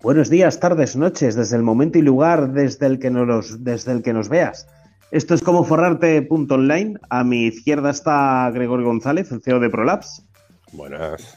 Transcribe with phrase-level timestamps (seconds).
[0.00, 4.02] Buenos días, tardes, noches, desde el momento y lugar desde el que nos, desde el
[4.02, 4.68] que nos veas.
[5.10, 7.00] Esto es como forrarte.online.
[7.10, 10.24] A mi izquierda está Gregorio González, el CEO de Prolabs.
[10.72, 11.36] Buenas.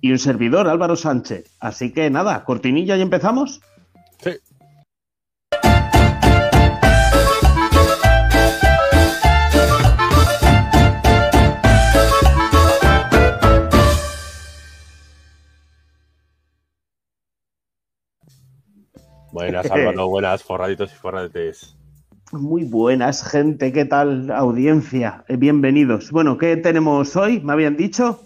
[0.00, 1.44] Y un servidor, Álvaro Sánchez.
[1.60, 3.60] Así que nada, cortinilla y empezamos.
[19.32, 21.74] Buenas, Álvaro, buenas, forraditos y forradetes.
[22.32, 23.72] Muy buenas, gente.
[23.72, 25.24] ¿Qué tal, audiencia?
[25.26, 26.10] Eh, bienvenidos.
[26.10, 27.40] Bueno, ¿qué tenemos hoy?
[27.40, 28.20] ¿Me habían dicho?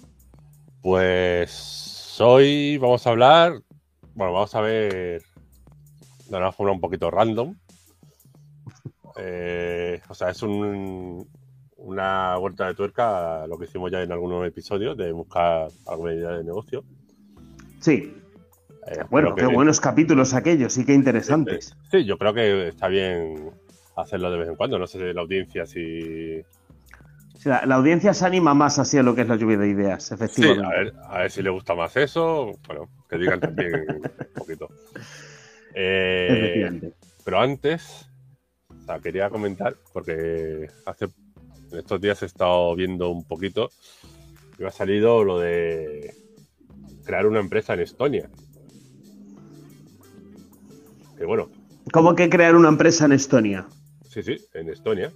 [0.83, 3.53] Pues hoy vamos a hablar.
[4.15, 5.23] Bueno, vamos a ver
[6.29, 7.55] de una forma un poquito random.
[9.19, 11.27] Eh, o sea, es un,
[11.79, 16.13] una vuelta de tuerca a lo que hicimos ya en algunos episodios de buscar alguna
[16.13, 16.85] idea de negocio.
[17.81, 18.15] Sí.
[18.87, 21.77] Eh, bueno, qué buenos capítulos aquellos y qué interesantes.
[21.91, 23.51] Sí, yo creo que está bien
[23.97, 24.79] hacerlo de vez en cuando.
[24.79, 26.43] No sé si la audiencia si.
[27.45, 30.63] la, audiencia se anima más así a lo que es la lluvia de ideas, efectivamente.
[30.63, 32.53] Sí, a ver, a ver si le gusta más eso.
[32.67, 34.69] Bueno, que digan también un poquito.
[35.75, 36.93] Eh.
[37.25, 38.09] Pero antes,
[38.71, 41.07] o sea, quería comentar, porque hace
[41.73, 43.71] en estos días he estado viendo un poquito
[44.57, 46.15] y me ha salido lo de
[47.05, 48.31] crear una empresa en Estonia
[51.17, 51.49] que bueno.
[51.93, 53.67] ¿Cómo que crear una empresa en Estonia?
[54.09, 55.13] Sí, sí, en Estonia.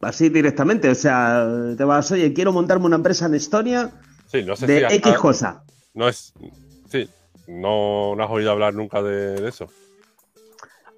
[0.00, 3.92] Así directamente, o sea, te vas, oye, quiero montarme una empresa en Estonia
[4.26, 5.62] sí, no sé de X cosa.
[5.94, 6.32] No es,
[6.88, 7.08] sí,
[7.46, 9.68] no, has oído hablar nunca de, eso.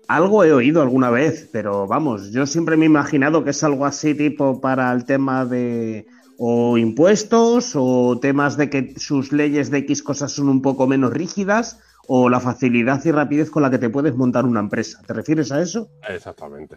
[0.09, 3.87] Algo he oído alguna vez, pero vamos, yo siempre me he imaginado que es algo
[3.87, 6.07] así tipo para el tema de
[6.39, 11.13] o impuestos o temas de que sus leyes de X cosas son un poco menos
[11.13, 15.01] rígidas o la facilidad y rapidez con la que te puedes montar una empresa.
[15.07, 15.89] ¿Te refieres a eso?
[16.09, 16.77] Exactamente.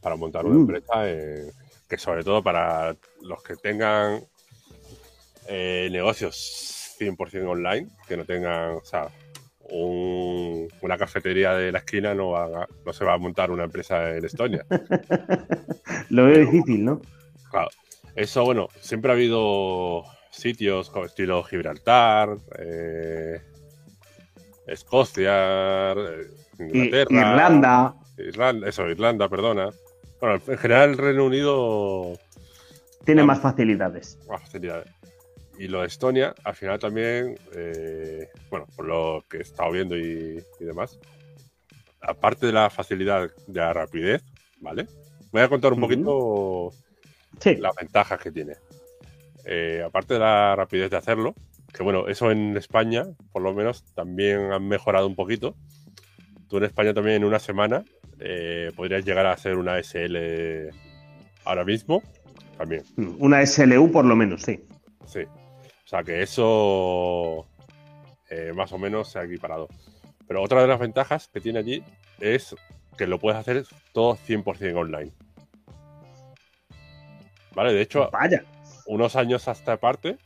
[0.00, 0.60] para montar una mm.
[0.60, 1.50] empresa eh,
[1.88, 4.22] que sobre todo para los que tengan
[5.48, 9.08] eh, negocios 100% online, que no tengan, o sea,
[9.72, 12.34] una cafetería de la esquina no,
[12.84, 14.66] no se va a montar una empresa en Estonia.
[16.10, 17.00] Lo veo difícil, ¿no?
[17.50, 17.68] Claro.
[18.16, 23.40] Eso, bueno, siempre ha habido sitios como estilo Gibraltar, eh,
[24.70, 27.32] Escocia, eh, Inglaterra.
[27.32, 27.94] Irlanda.
[28.16, 28.68] Irlanda.
[28.68, 29.70] Eso, Irlanda, perdona.
[30.20, 32.12] Bueno, en general el Reino Unido.
[33.04, 34.18] Tiene más facilidades.
[34.28, 34.88] Más facilidades.
[35.58, 39.96] Y lo de Estonia, al final también, eh, bueno, por lo que he estado viendo
[39.96, 40.98] y, demás,
[42.00, 44.22] aparte de la facilidad de la rapidez,
[44.60, 44.86] ¿vale?
[45.32, 46.72] Voy a contar un poquito
[47.44, 48.54] las ventajas que tiene.
[49.44, 51.34] Eh, aparte de la rapidez de hacerlo,
[51.72, 55.56] que bueno, eso en España, por lo menos, también han mejorado un poquito.
[56.48, 57.84] Tú en España también en una semana
[58.18, 60.16] eh, podrías llegar a hacer una SL
[61.44, 62.02] ahora mismo,
[62.58, 62.82] también.
[63.18, 64.60] Una SLU por lo menos, sí.
[65.06, 65.20] Sí.
[65.22, 67.46] O sea que eso
[68.28, 69.68] eh, más o menos se ha equiparado.
[70.26, 71.82] Pero otra de las ventajas que tiene allí
[72.20, 72.54] es
[72.96, 75.12] que lo puedes hacer todo 100% online.
[77.54, 78.44] Vale, de hecho, Vaya.
[78.86, 80.18] unos años hasta parte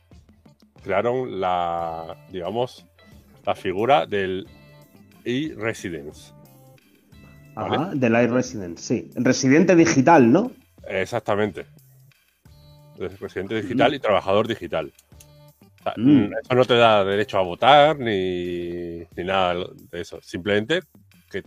[0.85, 2.85] crearon la, digamos,
[3.43, 4.47] la figura del
[5.25, 6.31] e-residence.
[7.55, 9.09] Ajá, del e-residence, sí.
[9.15, 10.51] Residente digital, ¿no?
[10.87, 11.65] Exactamente.
[13.19, 14.93] residente digital y trabajador digital.
[15.97, 16.33] Mm.
[16.43, 19.55] Eso no te da derecho a votar ni, ni nada
[19.91, 20.19] de eso.
[20.21, 20.81] Simplemente
[21.31, 21.43] que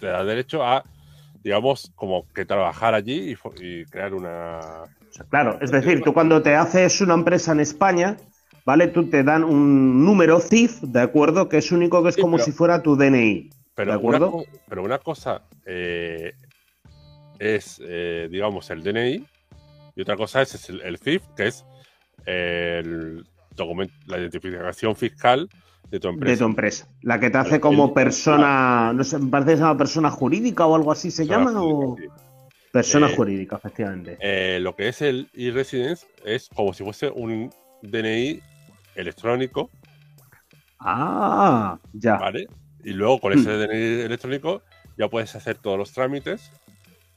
[0.00, 0.82] te da derecho a,
[1.42, 4.60] digamos, como que trabajar allí y, crear una...
[5.28, 8.16] claro, es decir, tú cuando te haces una empresa en España,
[8.68, 8.88] ¿vale?
[8.88, 11.48] Tú te dan un número CIF, ¿de acuerdo?
[11.48, 13.48] Que es único, que es como si fuera tu DNI.
[13.74, 14.30] Pero ¿De acuerdo?
[14.30, 16.34] Una, pero una cosa eh,
[17.38, 19.24] es, eh, digamos, el DNI
[19.96, 21.64] y otra cosa es, el, CIF, que es
[22.26, 23.24] el
[23.56, 25.48] documento, la identificación fiscal
[25.90, 26.32] de tu empresa.
[26.32, 26.88] De tu empresa.
[27.00, 30.66] La que te hace como persona, no sé, me parece que se llama persona jurídica
[30.66, 31.96] o algo así se llama, o...
[32.70, 34.18] Persona eh, jurídica, efectivamente.
[34.60, 37.50] lo que es el e-residence es como si fuese un
[37.80, 38.42] DNI
[38.98, 39.70] electrónico.
[40.80, 42.16] Ah, ya.
[42.16, 42.46] ¿Vale?
[42.84, 43.60] Y luego con ese hmm.
[43.60, 44.62] DNI electrónico
[44.96, 46.50] ya puedes hacer todos los trámites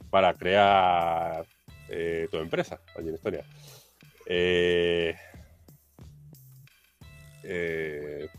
[0.09, 1.45] para crear
[1.89, 3.45] eh, tu empresa allí en Estonia.
[4.25, 5.15] Eh,
[7.43, 8.29] eh,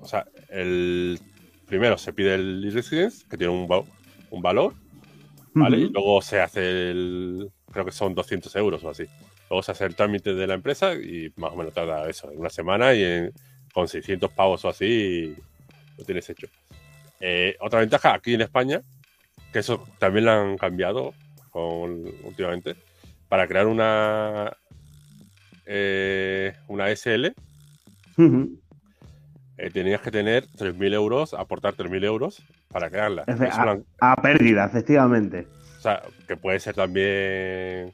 [0.00, 1.18] o sea, el
[1.66, 3.86] primero se pide el e-residence, que tiene un,
[4.30, 4.74] un valor,
[5.54, 5.78] ¿vale?
[5.78, 7.50] Y luego se hace el.
[7.72, 9.04] Creo que son 200 euros o así.
[9.54, 12.50] Luego se hace el trámite de la empresa y más o menos tarda eso, una
[12.50, 13.30] semana y
[13.72, 15.32] con 600 pavos o así
[15.96, 16.48] lo tienes hecho.
[17.20, 18.82] Eh, otra ventaja aquí en España,
[19.52, 21.14] que eso también lo han cambiado
[21.50, 22.74] con, últimamente,
[23.28, 24.56] para crear una,
[25.66, 27.32] eh, una SL,
[29.56, 32.42] eh, tenías que tener 3.000 euros, aportar 3.000 euros
[32.72, 33.22] para crearla.
[33.28, 35.46] Han- a, a pérdida, efectivamente.
[35.78, 37.92] o sea, que puede ser también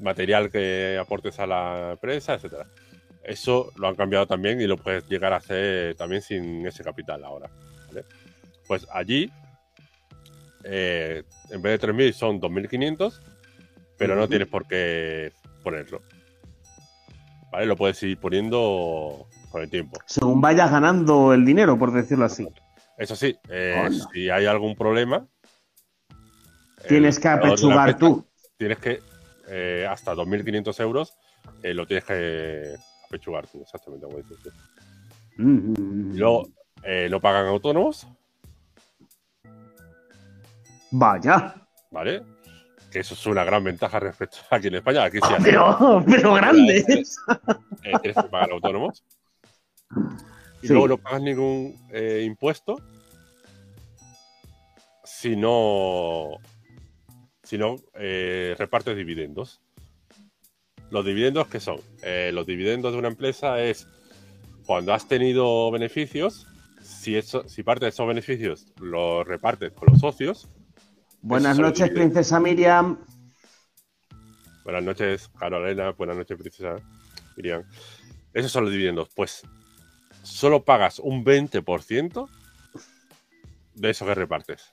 [0.00, 2.66] material que aportes a la empresa, etcétera.
[3.22, 7.24] Eso lo han cambiado también y lo puedes llegar a hacer también sin ese capital
[7.24, 7.48] ahora.
[7.88, 8.04] ¿vale?
[8.66, 9.30] Pues allí,
[10.64, 13.20] eh, en vez de 3.000 son 2.500,
[13.96, 14.30] pero no Ujú.
[14.30, 15.32] tienes por qué
[15.62, 16.02] ponerlo.
[17.50, 17.66] ¿Vale?
[17.66, 19.98] Lo puedes ir poniendo con el tiempo.
[20.06, 22.46] Según vayas ganando el dinero, por decirlo así.
[22.98, 25.26] Eso sí, eh, si hay algún problema,
[26.88, 28.26] Tienes el que apechugar tú.
[28.56, 29.00] Tienes que,
[29.48, 31.16] eh, hasta 2.500 euros,
[31.62, 32.74] eh, lo tienes que
[33.06, 34.50] apechugar tú, exactamente como dices tú.
[35.42, 36.48] Mm, Y luego,
[36.82, 38.06] eh, no pagan autónomos,
[40.90, 41.54] Vaya.
[41.90, 42.22] ¿vale?
[42.90, 45.04] Que eso es una gran ventaja respecto a aquí en España.
[45.04, 46.78] Aquí sí, Pero, pero grande.
[47.82, 49.02] eh, tienes que pagar autónomos.
[50.62, 50.72] Y Sí.
[50.72, 51.76] luego no pagas ningún
[52.22, 52.76] impuesto
[55.04, 56.38] si no,
[57.44, 59.60] si no eh, repartes dividendos.
[60.90, 61.78] Los dividendos, ¿qué son?
[62.02, 63.86] Eh, los dividendos de una empresa es
[64.66, 66.46] cuando has tenido beneficios,
[66.82, 70.48] si, eso, si parte de esos beneficios los repartes con los socios.
[71.20, 72.98] Buenas noches, princesa Miriam.
[74.64, 75.90] Buenas noches, Carolina.
[75.92, 76.76] Buenas noches, princesa
[77.36, 77.64] Miriam.
[78.32, 79.08] Esos son los dividendos.
[79.14, 79.42] Pues
[80.22, 82.28] solo pagas un 20%
[83.74, 84.72] de eso que repartes.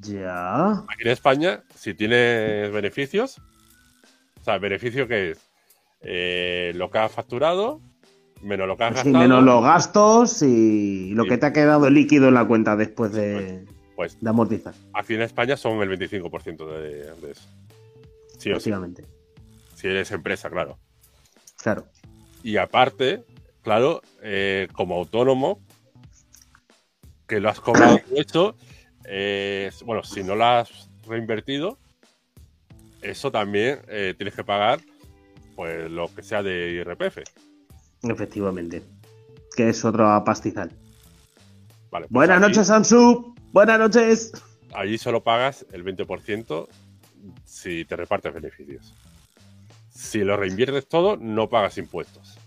[0.00, 0.70] Ya.
[0.88, 3.38] Aquí en España, si tienes beneficios,
[4.40, 5.38] o sea, beneficio que es
[6.02, 7.80] eh, lo que has facturado
[8.42, 11.28] menos lo que has Sí, gastado, menos los gastos y lo Sí.
[11.28, 13.66] que te ha quedado líquido en la cuenta después de,
[13.96, 14.72] pues de amortizar.
[14.94, 17.46] aquí en España son el 25% de, de eso.
[18.38, 18.72] Sí o sí,
[19.74, 20.78] si eres empresa, claro.
[21.62, 21.86] Claro.
[22.42, 23.24] Y aparte,
[23.62, 25.60] claro, eh, como autónomo,
[27.26, 28.56] que lo has cobrado esto,
[29.04, 31.78] eh, bueno, si no lo has reinvertido,
[33.02, 34.80] eso también eh, tienes que pagar
[35.56, 37.18] pues lo que sea de IRPF.
[38.02, 38.82] Efectivamente.
[39.56, 40.70] Que es otro pastizal.
[41.90, 43.34] Vale, pues Buenas allí- noches, Samsu.
[43.52, 44.32] Buenas noches.
[44.72, 46.68] Allí solo pagas el 20%
[47.44, 48.94] si te repartes beneficios.
[49.90, 52.38] Si lo reinviertes todo, no pagas impuestos.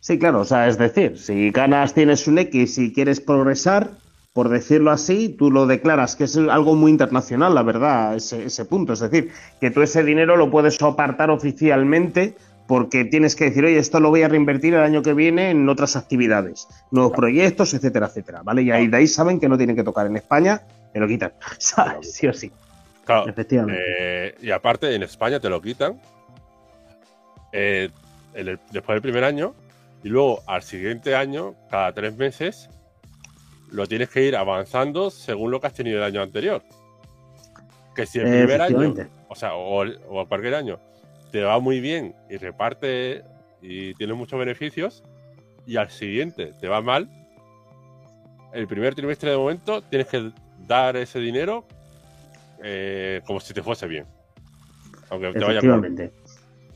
[0.00, 3.92] Sí, claro, o sea, es decir, si ganas, tienes un X y quieres progresar,
[4.32, 8.64] por decirlo así, tú lo declaras, que es algo muy internacional, la verdad, ese, ese
[8.64, 8.92] punto.
[8.92, 9.30] Es decir,
[9.60, 12.36] que tú ese dinero lo puedes apartar oficialmente
[12.68, 15.68] porque tienes que decir, oye, esto lo voy a reinvertir el año que viene en
[15.68, 18.62] otras actividades, nuevos proyectos, etcétera, etcétera, ¿vale?
[18.62, 20.62] Y ahí de ahí saben que no tienen que tocar en España,
[20.94, 22.12] me lo quitan, ¿sabes?
[22.14, 22.52] Sí o sí,
[23.04, 23.82] Claro, efectivamente.
[23.98, 26.00] Eh, y aparte, en España te lo quitan
[27.52, 27.90] eh,
[28.34, 29.54] el- después del primer año
[30.04, 32.70] y luego al siguiente año, cada tres meses,
[33.70, 36.62] lo tienes que ir avanzando según lo que has tenido el año anterior.
[37.94, 38.94] Que si el Eh, primer año,
[39.28, 40.78] o sea, o, o cualquier año,
[41.30, 43.24] te va muy bien y reparte
[43.62, 45.02] y tienes muchos beneficios,
[45.66, 47.08] y al siguiente te va mal,
[48.52, 50.32] el primer trimestre de momento tienes que
[50.66, 51.64] dar ese dinero
[52.62, 54.06] eh, como si te fuese bien.
[55.10, 56.12] Aunque te vaya que Efectivamente.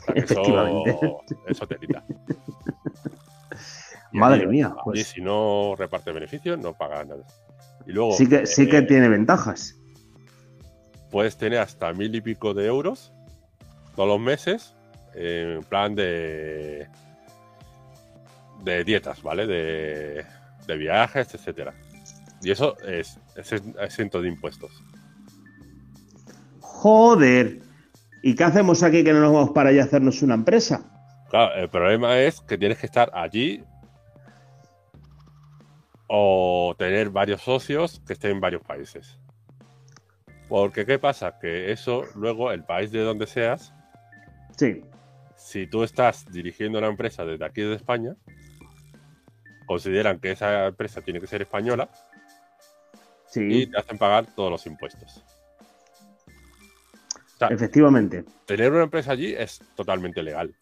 [0.14, 2.04] Eso, eso te quita.
[4.14, 5.06] Y Madre mía, allí pues.
[5.08, 7.24] si no reparte beneficios, no pagas nada.
[7.86, 9.76] Y luego Sí que, sí que eh, tiene ventajas.
[11.10, 13.12] puedes tener hasta mil y pico de euros
[13.96, 14.74] todos los meses
[15.14, 16.88] en plan de
[18.64, 19.46] de dietas, ¿vale?
[19.46, 20.24] De,
[20.66, 21.74] de viajes, etcétera.
[22.42, 24.72] Y eso es, es exento de impuestos.
[26.60, 27.60] Joder.
[28.22, 30.82] ¿Y qué hacemos aquí que no nos vamos para allá a hacernos una empresa?
[31.30, 33.62] Claro, el problema es que tienes que estar allí
[36.06, 39.18] o tener varios socios que estén en varios países.
[40.48, 41.38] Porque, ¿qué pasa?
[41.38, 43.72] Que eso luego, el país de donde seas,
[44.56, 44.82] Sí.
[45.36, 48.14] si tú estás dirigiendo una empresa desde aquí de España,
[49.66, 51.88] consideran que esa empresa tiene que ser española
[53.34, 55.24] y Sí, te hacen pagar todos los impuestos.
[57.34, 58.24] O sea, efectivamente.
[58.46, 60.54] tener una empresa allí es totalmente legal.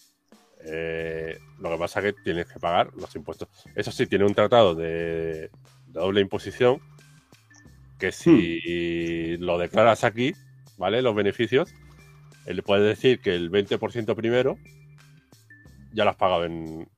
[0.65, 3.49] Eh, lo que pasa es que tienes que pagar los impuestos.
[3.75, 5.51] Eso sí, tiene un tratado de,
[5.87, 6.81] de doble imposición
[7.99, 10.35] que si lo declaras aquí,
[10.77, 11.03] ¿vale?
[11.03, 11.73] Los beneficios,
[12.47, 14.59] él puede decir que el 20% primero
[15.93, 16.89] ya lo has pagado en,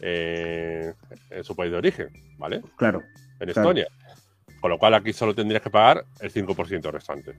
[0.00, 0.94] en,
[1.30, 2.62] en su país de origen, ¿vale?
[2.76, 3.02] Claro.
[3.38, 3.86] En Estonia.
[4.60, 7.34] Con lo cual aquí solo tendrías que pagar el 5% restante.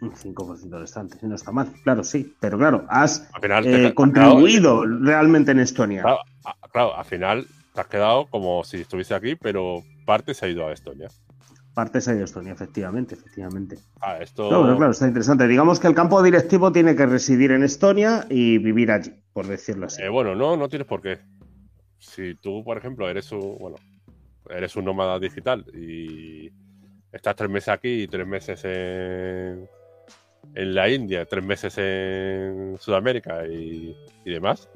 [0.00, 2.36] Un 5% restante, no está mal, claro, sí.
[2.40, 6.02] Pero claro, has final eh, contribuido realmente en Estonia.
[6.02, 10.46] Claro, a- claro, al final te has quedado como si estuviese aquí, pero parte se
[10.46, 11.08] ha ido a Estonia.
[11.74, 13.78] Parte se ha ido a Estonia, efectivamente, efectivamente.
[14.00, 14.50] Ah, esto.
[14.50, 15.46] No, pero claro, está interesante.
[15.48, 19.86] Digamos que el campo directivo tiene que residir en Estonia y vivir allí, por decirlo
[19.86, 20.02] así.
[20.02, 21.18] Eh, bueno, no, no tienes por qué.
[21.98, 23.76] Si tú, por ejemplo, eres un, bueno,
[24.48, 26.50] eres un nómada digital y
[27.12, 29.68] estás tres meses aquí y tres meses en,
[30.54, 34.68] en la India, tres meses en Sudamérica y, y demás,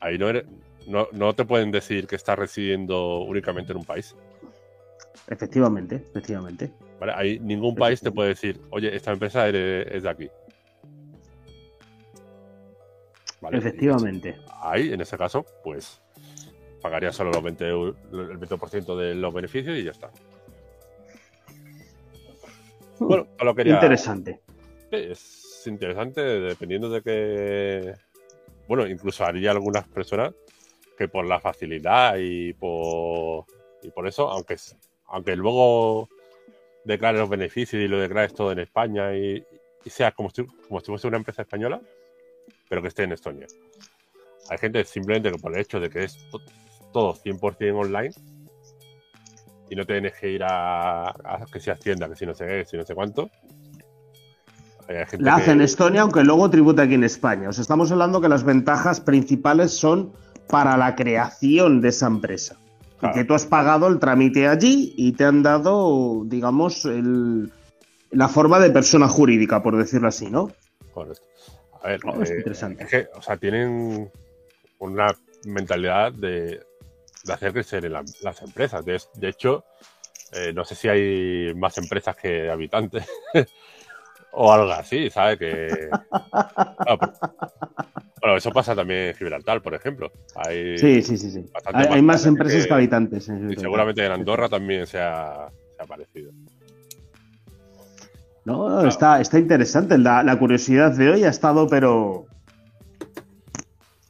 [0.00, 0.44] ahí no, eres-
[0.86, 4.14] no, no te pueden decir que estás residiendo únicamente en un país.
[5.28, 6.72] Efectivamente, efectivamente.
[6.98, 7.12] ¿vale?
[7.14, 10.28] Ahí ningún país te puede decir, oye, esta empresa eres- es de aquí.
[13.40, 13.58] ¿Vale?
[13.58, 14.36] Efectivamente.
[14.62, 16.00] Ahí, en ese caso, pues
[16.82, 20.10] pagaría solo los 20 eu- el 20% de los beneficios y ya está.
[22.98, 23.74] Bueno, quería.
[23.74, 24.40] Interesante.
[24.90, 27.94] Es interesante dependiendo de que.
[28.66, 30.34] Bueno, incluso haría algunas personas
[30.96, 33.44] que por la facilidad y por.
[33.82, 34.56] Y por eso, aunque,
[35.06, 36.08] aunque luego
[36.84, 39.44] declares los beneficios y lo declares todo en España y,
[39.84, 41.80] y sea como si, como si fuese una empresa española,
[42.68, 43.46] pero que esté en Estonia.
[44.50, 46.40] Hay gente simplemente que por el hecho de que es to-
[46.92, 48.14] todo 100% online
[49.70, 52.52] y no tienes que ir a, a que si Hacienda, que si no sé qué,
[52.60, 53.30] que si no sé cuánto.
[55.18, 57.48] La hace en Estonia, aunque luego tributa aquí en España.
[57.50, 60.12] O sea, estamos hablando que las ventajas principales son
[60.48, 62.56] para la creación de esa empresa.
[62.96, 63.14] Y Claro.
[63.14, 67.52] que tú has pagado el trámite allí y te han dado, digamos, el-
[68.10, 70.50] la forma de persona jurídica, por decirlo así, ¿no?
[70.92, 71.22] Correcto.
[71.82, 72.82] A ver, Oh, es eh, interesante.
[72.84, 74.10] es que, o sea, tienen
[74.78, 75.14] una
[75.44, 76.60] mentalidad de,
[77.24, 78.84] de hacer crecer la- las empresas.
[78.84, 79.64] De, de hecho,
[80.32, 83.04] eh, no sé si hay más empresas que habitantes
[84.32, 85.38] o algo así, ¿sabes?
[85.38, 85.88] Que.
[86.10, 87.12] Claro, pero-
[88.20, 90.10] bueno, eso pasa también en Gibraltar, por ejemplo.
[90.34, 91.30] Hay, Sí, sí, sí.
[91.30, 91.44] sí.
[91.72, 93.28] Hay, hay más más que- empresas que habitantes.
[93.28, 96.32] en Y seguramente en Andorra también se ha, se ha parecido.
[98.44, 99.98] No, no, está, está interesante.
[99.98, 102.26] La, la curiosidad de hoy ha estado, pero.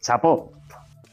[0.01, 0.53] Chapó.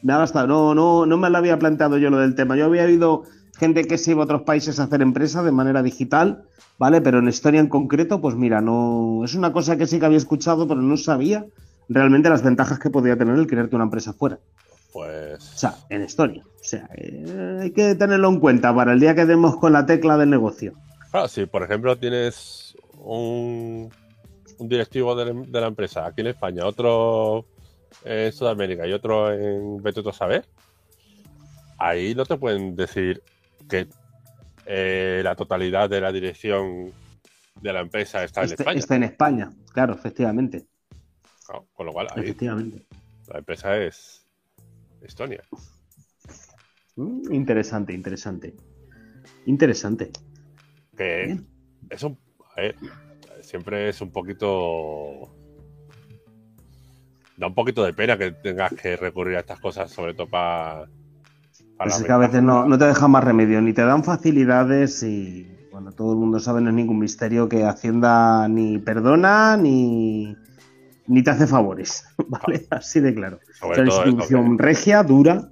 [0.07, 0.47] Ha gastado.
[0.47, 2.55] No, no, no me lo había planteado yo lo del tema.
[2.55, 3.23] Yo había oído
[3.57, 6.43] gente que se iba a otros países a hacer empresa de manera digital,
[6.77, 7.01] ¿vale?
[7.01, 9.21] Pero en Estonia en concreto, pues mira, no.
[9.23, 11.45] Es una cosa que sí que había escuchado, pero no sabía
[11.89, 14.39] realmente las ventajas que podía tener el crearte una empresa fuera.
[14.91, 15.43] Pues.
[15.53, 16.43] O sea, en Estonia.
[16.43, 19.85] O sea, eh, hay que tenerlo en cuenta para el día que demos con la
[19.85, 20.73] tecla del negocio.
[21.11, 23.89] Claro, si por ejemplo tienes un,
[24.57, 27.45] un directivo de, la- de la empresa aquí en España, otro
[28.03, 30.45] en Sudamérica y otro en vete a saber,
[31.77, 33.21] ahí no te pueden decir
[33.69, 33.87] que
[34.65, 36.91] eh, la totalidad de la dirección
[37.61, 38.79] de la empresa está en Este- España.
[38.79, 40.67] está en España, claro, efectivamente.
[41.73, 42.85] Con lo cual ahí Efectivamente.
[43.27, 44.25] la empresa es
[45.01, 45.43] Estonia.
[46.95, 48.55] Mm, Interesante, interesante.
[49.45, 50.11] Interesante.
[50.97, 51.47] Que Bien.
[51.89, 52.17] es un.
[53.41, 55.35] siempre es un poquito.
[57.37, 60.87] Da un poquito de pena que tengas que recurrir a estas cosas, sobre todo para.
[61.85, 65.03] Pues es que a veces no, no te dejan más remedio, ni te dan facilidades
[65.03, 70.35] y, bueno, todo el mundo sabe, no es ningún misterio que Hacienda ni perdona ni,
[71.07, 72.65] ni te hace favores, ¿vale?
[72.71, 73.39] Así de claro.
[73.59, 75.49] Sobre todo institución regia, dura,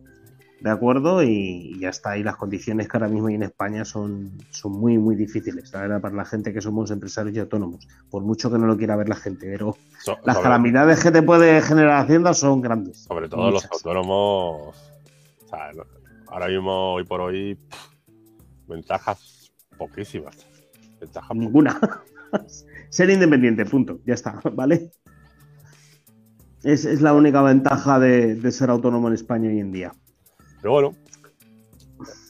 [0.61, 1.21] ¿de acuerdo?
[1.21, 2.17] Y ya está.
[2.17, 5.81] Y las condiciones que ahora mismo hay en España son, son muy, muy difíciles, la
[5.81, 7.87] verdad, para la gente que somos empresarios y autónomos.
[8.09, 11.21] Por mucho que no lo quiera ver la gente, pero so- las calamidades que te
[11.21, 13.03] puede generar Hacienda son grandes.
[13.03, 14.73] Sobre todo los autónomos.
[15.45, 15.69] o sea,
[16.33, 17.93] ahora mismo, hoy por hoy, pff,
[18.67, 20.35] ventajas poquísimas.
[20.99, 21.79] Ventajas Ninguna.
[22.89, 23.99] Ser independiente, punto.
[24.05, 24.91] Ya está, ¿vale?
[26.63, 29.91] Es, es la única ventaja de, de ser autónomo en España hoy en día.
[30.61, 30.95] Pero bueno,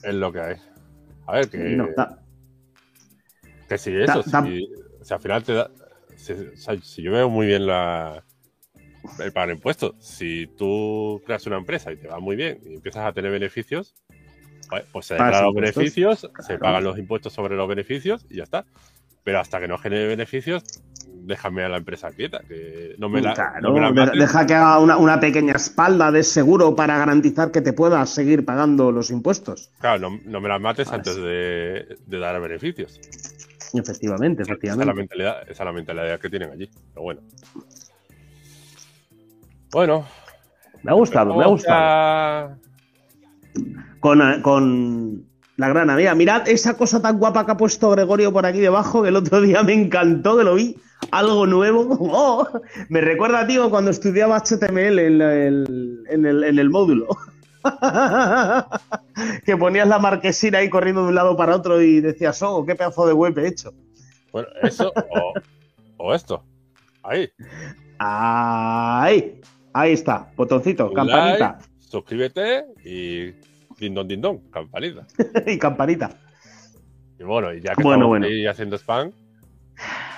[0.03, 0.55] es lo que hay.
[1.27, 2.19] A ver, que, no, da-
[3.69, 4.45] que si eso, Da- da-
[5.03, 5.69] si, al final te da.
[6.15, 8.23] Si, o sea, si yo veo muy bien la,
[9.33, 13.13] pagar impuestos, si tú creas una empresa y te va muy bien y empiezas a
[13.13, 13.93] tener beneficios,
[14.69, 18.43] vale, pues se declaran los beneficios, se pagan los impuestos sobre los beneficios y ya
[18.43, 18.65] está.
[19.23, 20.63] Pero hasta que no genere beneficios,
[21.07, 24.53] déjame a la empresa quieta, que no me la, Claro, no me la deja que
[24.53, 29.11] haga una, una pequeña espalda de seguro para garantizar que te puedas seguir pagando los
[29.11, 29.71] impuestos.
[29.79, 30.97] Claro, no, no me las mates Vale.
[30.97, 32.99] antes de, de dar beneficios.
[33.73, 34.93] Efectivamente, Esa es, la efectivamente.
[34.93, 36.69] mentalidad, esa es la mentalidad que tienen allí.
[36.93, 37.21] Pero bueno.
[39.73, 40.05] Bueno,
[40.83, 42.57] Me ha gustado, me ha gustado.
[43.99, 45.25] Con, eh, con
[45.57, 46.13] la gran amiga.
[46.13, 49.41] Mirad esa cosa tan guapa que ha puesto Gregorio por aquí debajo, que el otro
[49.41, 50.77] día me encantó, que lo vi.
[51.11, 51.97] Algo nuevo.
[52.15, 52.47] Oh,
[52.89, 57.07] me recuerda, tío, cuando estudiaba HTML en el, en el, en el módulo.
[59.45, 62.75] que ponías la marquesina ahí corriendo de un lado para otro y decías, oh, qué
[62.75, 63.73] pedazo de web he hecho.
[64.31, 65.33] Bueno, eso o,
[65.97, 66.43] o esto.
[67.03, 67.29] Ahí.
[67.99, 69.41] Ahí.
[69.73, 70.31] Ahí está.
[70.35, 71.53] Botoncito, campanita.
[71.53, 73.31] Like, suscríbete y
[73.79, 75.05] dindon dindon, campanita.
[75.47, 76.11] y campanita.
[77.19, 78.25] Y bueno, y ya que Bueno, estamos bueno.
[78.27, 79.11] ahí haciendo spam,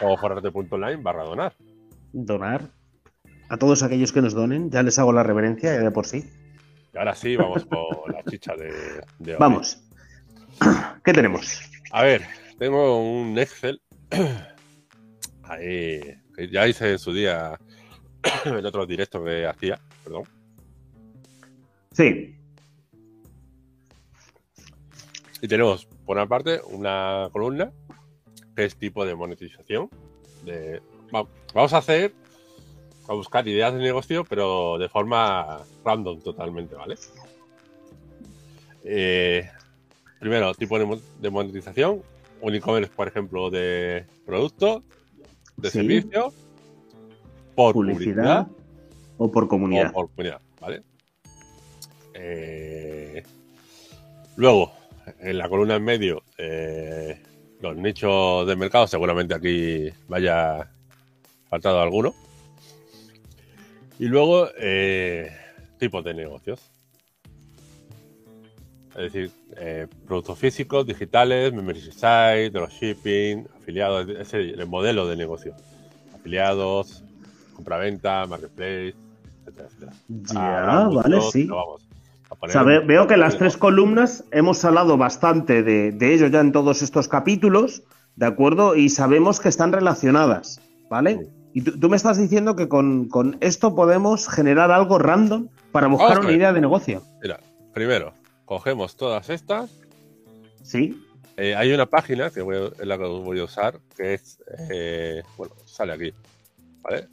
[0.02, 1.54] ojoforarte.online barra donar.
[2.14, 2.70] Donar.
[3.50, 6.30] A todos aquellos que nos donen, ya les hago la reverencia ya de por sí.
[6.94, 8.72] Y ahora sí, vamos con la chicha de,
[9.20, 9.38] de hoy.
[9.40, 9.84] Vamos.
[11.04, 11.62] ¿Qué tenemos?
[11.92, 12.24] A ver,
[12.58, 13.82] tengo un Excel.
[15.44, 16.02] Ahí,
[16.36, 17.60] que ya hice en su día
[18.46, 20.24] el otro directo que hacía, perdón.
[21.94, 22.36] Sí.
[25.42, 27.72] Y tenemos, por una parte, una columna
[28.56, 29.90] que es tipo de monetización.
[30.44, 30.82] De,
[31.54, 32.14] vamos a hacer,
[33.08, 36.96] a buscar ideas de negocio, pero de forma random totalmente, ¿vale?
[38.84, 39.50] Eh,
[40.20, 42.02] primero, tipo de, mon- de monetización.
[42.42, 44.84] Un e-commerce, por ejemplo, de producto,
[45.58, 45.80] de Sí.
[45.80, 46.34] servicio,
[47.56, 48.48] por Publicidad publicidad
[49.18, 49.92] o por o comunidad.
[49.92, 50.84] por comunidad, ¿vale?
[52.14, 53.24] Eh,
[54.36, 54.74] luego,
[55.20, 57.22] en la columna en medio, eh,
[57.62, 60.70] los nichos de mercado, seguramente aquí vaya
[61.50, 62.14] faltado alguno.
[63.98, 65.32] Y luego, eh,
[65.78, 66.60] tipos de negocios.
[68.96, 75.18] Es decir, eh, productos físicos, digitales, membership site, dropshipping, afiliados, ese es el modelo de
[75.18, 75.54] negocio.
[76.14, 77.04] Afiliados,
[77.56, 78.96] compraventa, marketplace,
[79.42, 79.94] etcétera, etcétera.
[80.08, 81.46] Ya, vale, sí.
[81.46, 81.82] vamos,
[82.40, 86.52] O sea, veo que las tres columnas hemos hablado bastante de, de ello ya en
[86.52, 87.84] todos estos capítulos,
[88.16, 88.76] ¿de acuerdo?
[88.76, 91.20] Y sabemos que están relacionadas, ¿vale?
[91.20, 91.30] Sí.
[91.54, 95.88] Y tú, tú me estás diciendo que con, con esto podemos generar algo random para
[95.88, 97.02] buscar una idea de negocio.
[97.22, 97.40] Mira,
[97.74, 98.14] primero,
[98.44, 99.72] cogemos todas estas.
[100.64, 101.02] ¿Sí?
[101.38, 105.54] Eh, hay una página que voy la que voy a usar, que es, eh, bueno,
[105.66, 106.14] sale aquí,
[106.82, 107.08] ¿vale?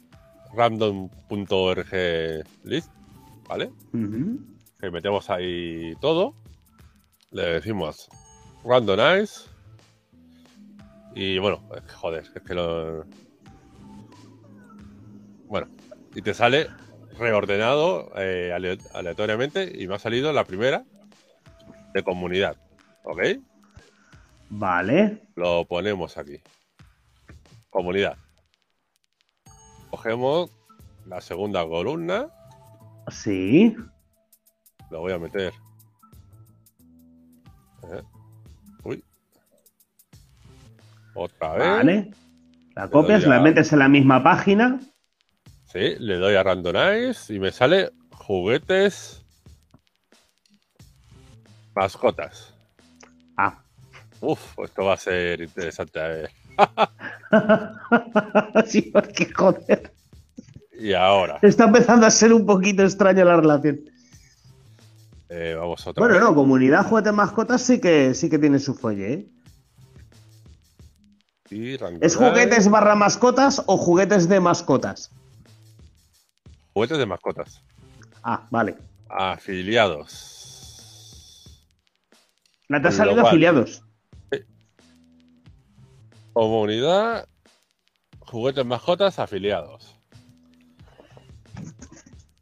[0.55, 1.87] Random.org
[2.63, 2.91] list,
[3.47, 3.71] ¿vale?
[3.93, 4.39] Ujú.
[4.79, 6.35] Que metemos ahí todo.
[7.31, 8.07] Le decimos
[8.63, 9.49] randomize.
[11.15, 13.05] Y bueno, es que, joder, es que lo.
[15.47, 15.67] Bueno,
[16.15, 16.67] y te sale
[17.17, 20.83] reordenado eh, ale- aleatoriamente y me ha salido la primera
[21.93, 22.57] de comunidad.
[23.03, 23.21] ¿Ok?
[24.49, 25.21] Vale.
[25.35, 26.37] Lo ponemos aquí.
[27.69, 28.17] Comunidad.
[29.97, 30.49] Cogemos
[31.05, 32.27] la segunda columna.
[33.11, 33.75] Sí.
[34.89, 35.53] Lo voy a meter.
[37.83, 38.01] Eh,
[38.85, 39.03] Uy.
[41.13, 41.59] Otra vez.
[41.67, 42.11] Vale.
[42.75, 44.79] La copias, a- la metes en la misma página.
[45.71, 49.23] Sí, le doy a randomize y me sale juguetes
[51.75, 52.51] mascotas.
[53.37, 53.61] Ah.
[54.21, 55.99] Uf, esto va a ser interesante.
[55.99, 56.31] A ver.
[58.67, 59.91] sí, porque joder.
[60.79, 63.79] Y ahora, Está empezando a ser un poquito extraña la relación.
[65.29, 66.23] eh, vamos otra Bueno, vez.
[66.23, 69.27] no, comunidad juguetes mascotas sí que sí que tiene su fuelle, ¿eh?
[72.01, 75.11] ¿Es juguetes barra mascotas o juguetes de mascotas?
[76.73, 77.61] Juguetes de mascotas.
[78.23, 78.75] Ah, vale.
[79.07, 80.31] Afiliados.
[82.69, 83.82] La te ha salido afiliados.
[86.33, 87.27] Comunidad.
[88.19, 89.95] Juguetes mascotas afiliados.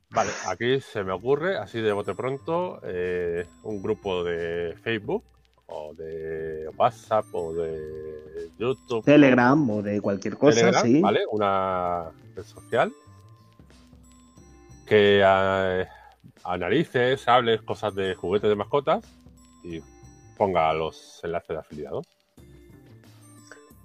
[0.09, 5.23] Vale, aquí se me ocurre, así de bote pronto, eh, un grupo de Facebook
[5.67, 9.05] o de WhatsApp o de YouTube.
[9.05, 11.01] Telegram o de cualquier cosa, Telegram, sí.
[11.01, 11.21] ¿vale?
[11.31, 12.91] Una red social
[14.85, 15.87] que eh,
[16.43, 19.05] analices, hables cosas de juguetes de mascotas
[19.63, 19.81] y
[20.37, 22.05] ponga los enlaces de afiliados.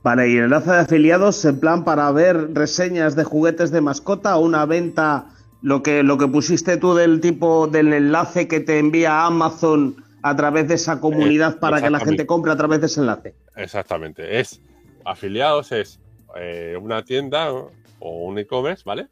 [0.06, 4.36] Vale, y el enlace de afiliados en plan para ver reseñas de juguetes de mascota
[4.36, 5.26] o una venta,
[5.62, 10.36] lo que, lo que pusiste tú del tipo del enlace que te envía Amazon a
[10.36, 13.34] través de esa comunidad Eh, para que la gente compre a través de ese enlace.
[13.56, 14.38] Exactamente.
[14.38, 14.60] Es
[15.04, 15.98] afiliados, es
[16.36, 19.08] eh, una tienda o un e-commerce, ¿vale?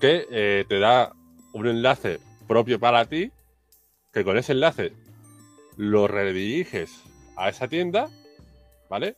[0.00, 1.12] Que eh, te da
[1.52, 3.32] un enlace propio para ti,
[4.12, 4.92] que con ese enlace
[5.76, 7.02] lo rediriges
[7.36, 8.08] a esa tienda,
[8.88, 9.16] ¿vale?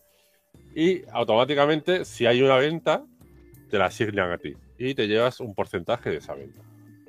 [0.75, 3.05] Y automáticamente, si hay una venta,
[3.71, 6.61] te la asignan a ti y te llevas un porcentaje de esa venta.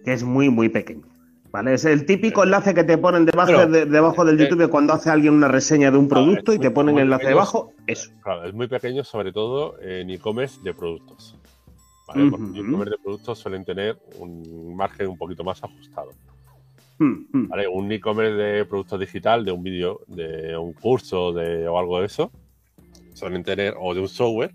[0.04, 1.04] Que es muy, muy pequeño.
[1.52, 1.74] ¿Vale?
[1.74, 5.34] Es el típico enlace que te ponen debajo, de, debajo del YouTube cuando hace alguien
[5.34, 7.74] una reseña de un producto y te ponen el enlace debajo.
[7.88, 8.12] Eso.
[8.22, 11.36] Claro, es muy pequeño, sobre todo en e-commerce de productos.
[12.08, 12.30] ¿vale?
[12.30, 16.12] Porque e-commerce de productos suelen tener un margen un poquito más ajustado.
[17.00, 17.68] ¿Vale?
[17.68, 22.06] Un e-commerce de productos digital, de un vídeo, de un curso de, o algo de
[22.06, 22.32] eso,
[23.20, 24.54] suelen tener, o de un software,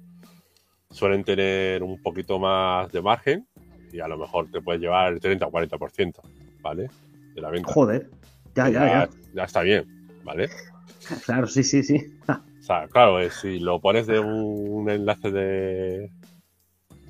[0.91, 3.47] suelen tener un poquito más de margen
[3.93, 6.15] y a lo mejor te puedes llevar el 30 o 40%,
[6.63, 6.89] ¿vale?
[7.35, 7.73] De la venta.
[7.73, 8.11] Joder,
[8.57, 9.09] ya, ya, ya.
[9.35, 9.85] Ya, está bien,
[10.25, 10.49] ¿vale?
[11.27, 12.01] Claro, sí, sí, sí.
[12.29, 16.11] o sea, claro, eh, si lo pones de un enlace de,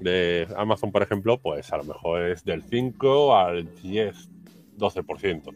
[0.00, 4.28] de Amazon, por ejemplo, pues a lo mejor es del 5 al 10,
[4.76, 5.54] 12%,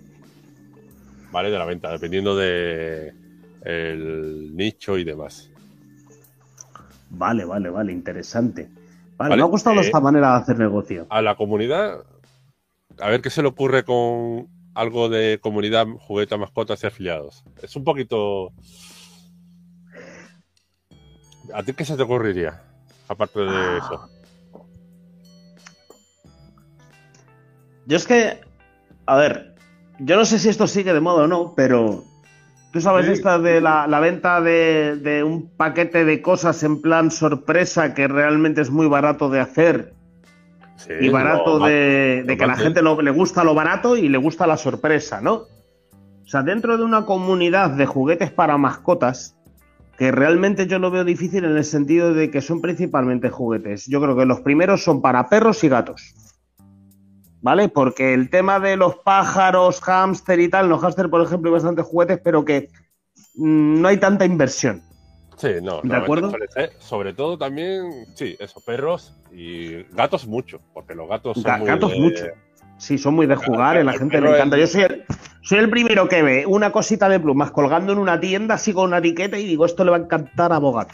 [1.32, 1.50] ¿vale?
[1.50, 3.12] De la venta, dependiendo de
[3.62, 5.50] el nicho y demás.
[7.10, 8.68] Vale, vale, vale, interesante.
[9.16, 11.06] Vale, me ha gustado esta eh, manera de hacer negocio.
[11.10, 12.04] A la comunidad,
[13.00, 17.44] a ver qué se le ocurre con algo de comunidad, juguete, mascotas y afiliados.
[17.62, 18.52] Es un poquito.
[21.52, 22.62] ¿A ti qué se te ocurriría?
[23.08, 23.78] Aparte de ah.
[23.78, 24.08] eso.
[27.86, 28.40] Yo es que,
[29.06, 29.54] a ver,
[29.98, 32.04] yo no sé si esto sigue de moda o no, pero
[32.70, 38.08] tú sabes esta de la, venta de, un paquete de cosas en plan sorpresa que
[38.08, 39.94] realmente es muy barato de hacer
[41.00, 44.56] y barato de, que a la gente le gusta lo barato y le gusta la
[44.56, 45.34] sorpresa, ¿no?
[45.34, 49.34] O sea, dentro de una comunidad de juguetes para mascotas,
[49.96, 53.86] que realmente yo lo veo difícil en el sentido de que son principalmente juguetes.
[53.86, 56.14] Yo creo que los primeros son para perros y gatos.
[57.40, 57.68] ¿Vale?
[57.68, 61.86] Porque el tema de los pájaros, hámster y tal, los hámster, por ejemplo, hay bastantes
[61.86, 62.68] juguetes, pero que
[63.34, 64.82] mm, no hay tanta inversión.
[65.36, 66.32] Sí, no, ¿De acuerdo?
[66.78, 71.96] Sobre todo también, sí, eso, perros y gatos mucho, porque los gatos son muy Gatos
[71.96, 72.24] mucho.
[72.76, 74.56] Sí, son muy de jugar, a la gente le encanta.
[74.56, 75.04] Yo soy el,
[75.42, 78.86] soy el primero que ve una cosita de plumas colgando en una tienda así con
[78.86, 80.90] una etiqueta y digo, esto le va a encantar a Bogat.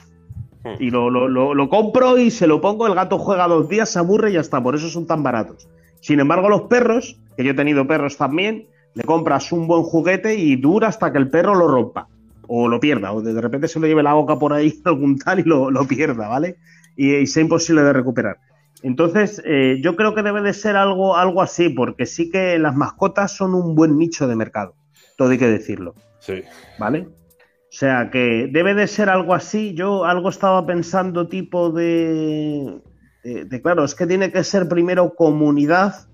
[0.62, 0.76] Hmm.
[0.78, 3.98] Y lo, lo, lo, compro y se lo pongo, el gato juega dos días, se
[3.98, 5.68] aburre y ya está, por eso son tan baratos.
[6.04, 10.34] Sin embargo, los perros, que yo he tenido perros también, le compras un buen juguete
[10.34, 12.08] y dura hasta que el perro lo rompa
[12.46, 15.40] o lo pierda, o de repente se le lleve la boca por ahí algún tal
[15.40, 16.56] y lo, pierda, ¿vale?
[16.94, 18.36] Y, sea imposible de recuperar.
[18.82, 22.76] Entonces, eh, yo creo que debe de ser algo, algo así, porque sí que las
[22.76, 24.74] mascotas son un buen nicho de mercado,
[25.16, 25.94] todo hay que decirlo.
[26.18, 26.42] Sí.
[26.78, 27.08] ¿Vale?
[27.08, 29.72] O sea que debe de ser algo así.
[29.72, 32.78] Yo algo estaba pensando tipo de
[33.24, 36.06] de, claro, es que tiene que ser primero comunidad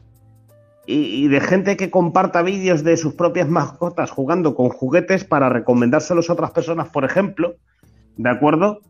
[0.87, 6.31] y, de gente que comparta vídeos de sus propias mascotas jugando con juguetes para recomendárselos
[6.31, 7.55] a otras personas, por ejemplo,
[8.16, 8.81] ¿de acuerdo?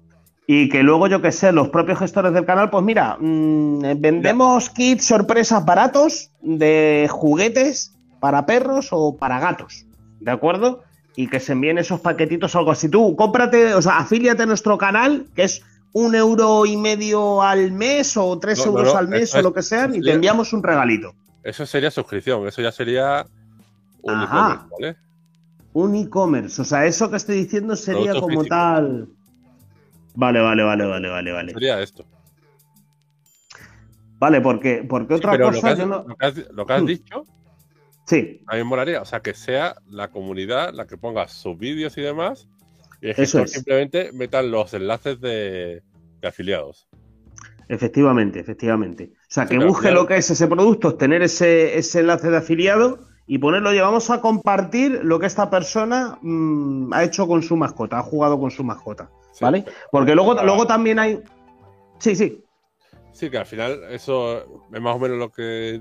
[0.46, 4.70] Y que luego, yo que sé, los propios gestores del canal, pues mira, mm, vendemos
[4.70, 9.86] kits sorpresas baratos de juguetes para perros o para gatos,
[10.20, 10.82] ¿de acuerdo?
[11.16, 12.88] Y que se envíen esos paquetitos o algo así.
[12.88, 17.72] Tú, cómprate, o sea, afíliate a nuestro canal, que es un euro y medio al
[17.72, 21.14] mes o tres euros al mes o lo que sea y te enviamos un regalito.
[21.42, 23.26] Eso sería suscripción, eso ya sería
[24.02, 24.96] un e-commerce, ¿vale?
[25.72, 29.08] Un e-commerce, o sea, eso que estoy diciendo sería como tal.
[30.14, 31.52] Vale, vale, vale, vale, vale, vale.
[31.52, 32.04] Sería esto.
[34.18, 35.74] Vale, porque, porque otra cosa.
[35.86, 36.86] Lo que, has, lo que has, hmm.
[36.86, 37.24] dicho.
[38.04, 38.42] Sí.
[38.48, 41.96] A mí me molaría, o sea, que sea la comunidad la que ponga sus vídeos
[41.96, 42.48] y demás
[43.00, 43.52] y Eso es.
[43.52, 45.82] simplemente metan los enlaces de,
[46.22, 46.88] afiliados.
[47.68, 49.12] Efectivamente, efectivamente.
[49.14, 53.38] O sea, que busque lo que es ese producto, tener ese, enlace de afiliado y
[53.38, 58.02] ponerlo, llevamos a compartir lo que esta persona mm, ha hecho con su mascota, ha
[58.02, 59.08] jugado con su mascota.
[59.40, 59.64] ¿Vale?
[59.92, 61.22] Porque luego, luego también hay.
[61.98, 62.44] Sí, sí.
[63.12, 64.38] Sí, que al final eso
[64.72, 65.80] es más o menos lo que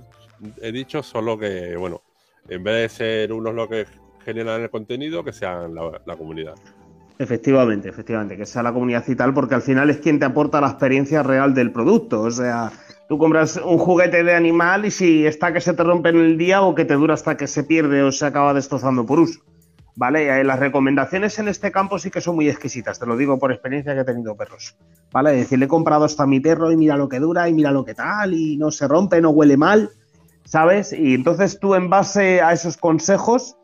[0.62, 2.04] he dicho, solo que, bueno,
[2.48, 3.86] en vez de ser unos los que
[4.24, 6.56] generan el contenido, que sean la comunidad.
[7.22, 10.62] Efectivamente, efectivamente, que sea la comunidad y tal, porque al final es quien te aporta
[10.62, 12.22] la experiencia real del producto.
[12.22, 12.72] O sea,
[13.10, 16.38] tú compras un juguete de animal y si está que se te rompe en el
[16.38, 19.42] día o que te dura hasta que se pierde o se acaba destrozando por uso.
[19.98, 20.46] ¿Vale?
[20.46, 23.94] Las recomendaciones en este campo sí que son muy exquisitas, te lo digo por experiencia
[23.94, 24.78] que he tenido perros.
[25.12, 25.32] ¿Vale?
[25.32, 27.72] Es decir, le he comprado hasta mi perro y mira lo que dura y mira
[27.72, 29.90] lo que tal y no se rompe, no huele mal,
[30.46, 30.94] ¿sabes?
[30.94, 33.58] Y entonces tú en base a esos consejos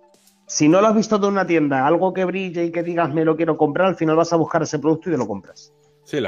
[0.47, 3.25] si no lo has visto de una tienda, algo que brille y que digas me
[3.25, 5.73] lo quiero comprar, al final vas a buscar ese producto y te lo compras.
[6.03, 6.19] Sí,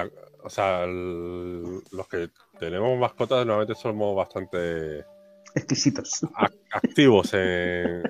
[0.43, 5.06] o sea, los que tenemos mascotas normalmente somos bastante
[5.53, 6.25] exquisitos.
[6.71, 8.03] activos en,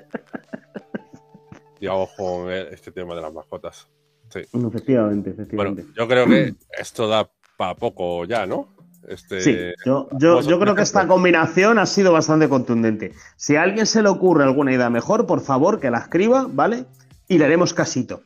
[1.80, 3.88] digamos, con este tema de las mascotas.
[4.30, 4.40] Sí.
[4.40, 5.82] Efectivamente, efectivamente.
[5.82, 8.68] Bueno, yo creo que esto da para poco ya, ¿no?
[9.06, 13.12] Este, Sí, yo, creo que esta combinación ha sido bastante contundente.
[13.36, 16.86] Si a alguien se le ocurre alguna idea mejor, por favor que la escriba, ¿vale?
[17.28, 18.22] Y le haremos casito.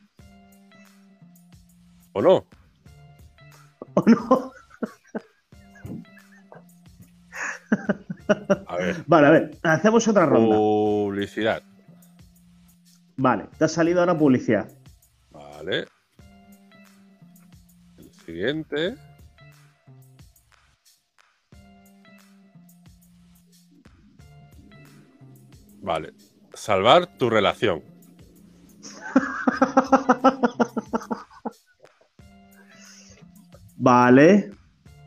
[2.13, 2.45] ¿O no?
[3.93, 4.51] ¿O no?
[8.67, 9.03] A ver.
[9.07, 10.55] Vale, a ver, hacemos otra ronda.
[10.55, 11.63] Publicidad.
[13.15, 14.71] Vale, te ha salido ahora publicidad.
[15.31, 15.85] Vale.
[17.97, 18.95] El siguiente.
[25.83, 26.13] Vale.
[26.53, 27.83] Salvar tu relación.
[33.75, 34.49] Vale.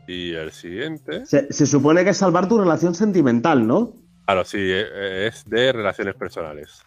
[0.07, 1.25] Y el siguiente.
[1.25, 3.93] Se, se supone que es salvar tu relación sentimental, ¿no?
[4.25, 6.83] Claro, sí, eh, es de relaciones personales.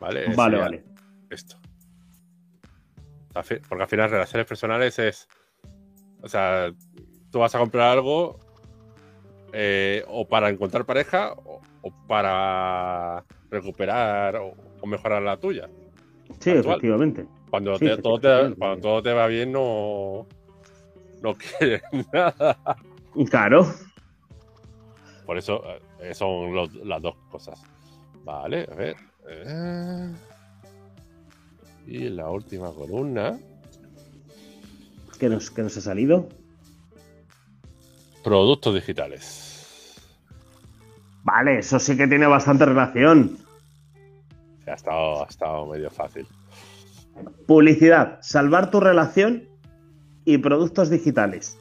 [0.00, 0.34] Vale.
[0.34, 0.84] Vale, vale.
[1.28, 1.56] Esto.
[3.68, 5.28] Porque al final, relaciones personales es.
[6.22, 6.72] O sea,
[7.30, 8.40] tú vas a comprar algo
[9.52, 11.60] eh, o para encontrar pareja o
[12.06, 15.68] para recuperar o, o mejorar la tuya.
[16.40, 16.66] Sí, Actual.
[16.74, 17.26] efectivamente.
[17.50, 18.58] Cuando, Sí, te- todo, te, efectivamente.
[18.58, 20.26] cuando todo te va bien, no,
[21.22, 22.58] no quieres nada.
[23.30, 23.66] Claro.
[25.26, 25.62] Por eso
[26.00, 27.62] eh, son los- las dos cosas.
[28.24, 28.96] Vale, a ver.
[29.28, 30.12] eh.
[31.86, 33.38] Y la última columna.
[35.18, 36.28] ¿Qué nos, qué nos ha salido?
[38.22, 39.47] Productos digitales.
[41.30, 43.36] Vale, eso sí que tiene bastante relación.
[44.66, 46.26] Ha estado, ha estado medio fácil.
[47.46, 49.46] Publicidad, salvar tu relación
[50.24, 51.58] y productos digitales.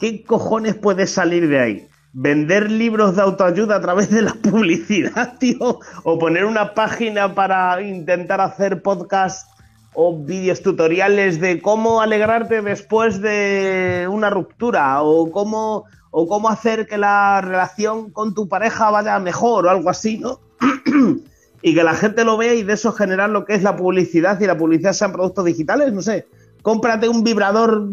[0.00, 1.88] ¿Qué cojones puede salir de ahí?
[2.14, 5.78] ¿Vender libros de autoayuda a través de la publicidad, tío?
[6.02, 9.48] ¿O poner una página para intentar hacer podcast
[9.94, 15.00] o vídeos tutoriales de cómo alegrarte después de una ruptura?
[15.02, 19.90] ¿O cómo, o cómo hacer que la relación con tu pareja vaya mejor o algo
[19.90, 20.40] así, ¿no?
[21.62, 24.40] y que la gente lo vea y de eso generar lo que es la publicidad
[24.40, 26.26] y la publicidad sean productos digitales, no sé,
[26.62, 27.88] cómprate un vibrador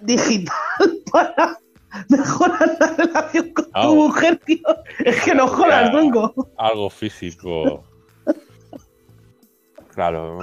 [0.00, 0.54] digital
[1.12, 1.58] para
[2.08, 4.62] mejorar la relación con tu mujer, tío.
[5.04, 5.98] Es que no jodas, Ya.
[5.98, 6.48] Dongo.
[6.56, 7.84] Algo físico.
[9.92, 10.38] Claro.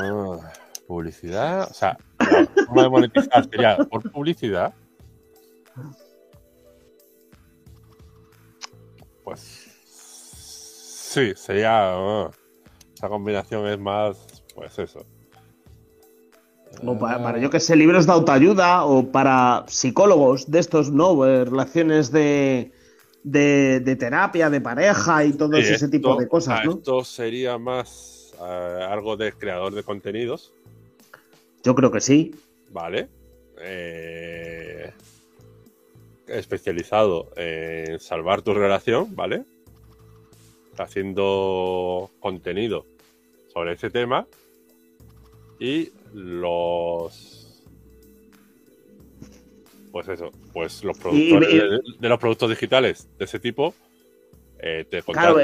[0.87, 1.69] Publicidad.
[1.69, 1.97] O sea,
[2.67, 4.73] forma de monetizar sería por publicidad.
[9.27, 9.67] Pues.
[9.83, 12.29] Sí, sería.
[12.95, 14.17] esa combinación es más.
[14.55, 15.05] Pues eso.
[16.85, 21.21] O para, para, yo que sé, libros de autoayuda o para psicólogos de estos, ¿no?
[21.25, 22.71] Relaciones de,
[23.23, 26.71] de, de terapia, de pareja y todo ese esto- tipo de cosas, ¿no?
[26.75, 30.53] Esto sería más eh, algo de creador de contenidos,
[31.63, 32.33] Yo creo que sí.
[32.69, 33.09] ¿vale?
[33.59, 34.56] Eh,
[36.27, 39.43] especializado en salvar tu relación, ¿vale?
[40.77, 42.85] Haciendo contenido
[43.53, 44.27] sobre ese tema
[45.59, 47.63] y los
[49.91, 53.73] pues eso, pues los productores y- de, de los productos digitales de ese tipo
[54.59, 55.35] eh, te Claro,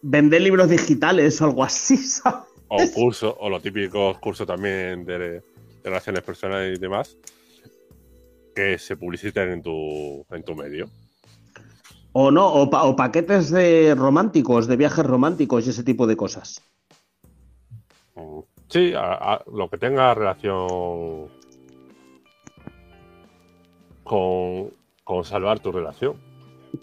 [0.00, 2.46] vender, libros digitales o algo así, ¿sabes?
[2.68, 5.42] o cursos, o los típicos cursos también de, de
[5.82, 7.16] relaciones personales y demás,
[8.58, 10.88] que se publiciten en tu, en tu medio.
[12.12, 16.16] O no, o, pa- o paquetes de románticos, de viajes románticos y ese tipo de
[16.16, 16.60] cosas.
[18.16, 21.28] Mm, Sí, a- a- lo que tenga relación
[24.04, 24.70] con,
[25.04, 26.16] con salvar tu relación.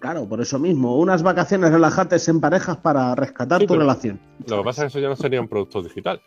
[0.00, 0.96] Claro, por eso mismo.
[0.98, 4.18] Unas vacaciones relajantes en parejas para rescatar Sí, tu relación.
[4.48, 6.22] Lo que pasa es que eso ya no serían productos digitales.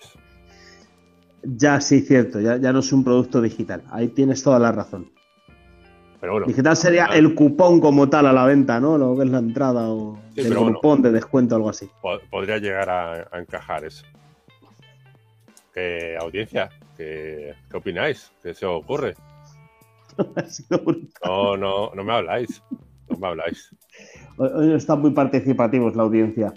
[1.44, 3.84] Ya sí, cierto, ya, ya no es un producto digital.
[3.92, 5.12] Ahí tienes toda la razón.
[6.22, 8.98] Pero bueno, Digital sería el cupón como tal a la venta, ¿no?
[8.98, 10.76] Lo que es la entrada o Sí, el bueno.
[10.76, 11.90] cupón de descuento o algo así.
[12.02, 14.06] po- podría llegar a, a encajar eso.
[15.74, 16.70] ¿Qué audiencia?
[16.98, 18.32] ¿Qué, qué opináis?
[18.44, 19.16] ¿Qué se os ocurre?
[21.26, 22.62] No, no, no me habláis.
[23.10, 23.74] No me habláis.
[24.38, 26.54] Hoy hoy están muy participativos la audiencia.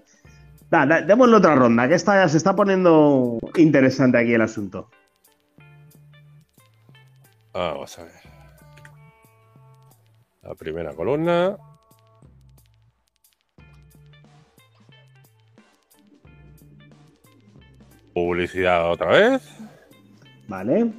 [0.68, 4.88] Da, da- démosle otra ronda, que esta se está poniendo interesante aquí el asunto.
[7.52, 8.21] Vamos a ver.
[10.42, 11.56] La primera columna.
[18.12, 19.58] Publicidad otra vez.
[20.48, 20.92] ¿Vale?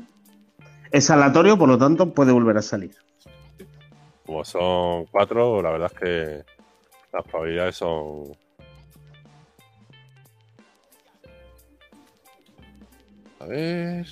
[0.92, 2.96] Es aleatorio, por lo tanto puede volver a salir.
[4.26, 6.46] Como son cuatro, la verdad es que
[7.12, 8.32] las probabilidades son.
[13.40, 14.08] A ver.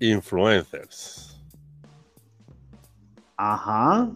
[0.00, 1.40] Influencers.
[3.36, 4.10] Ajá.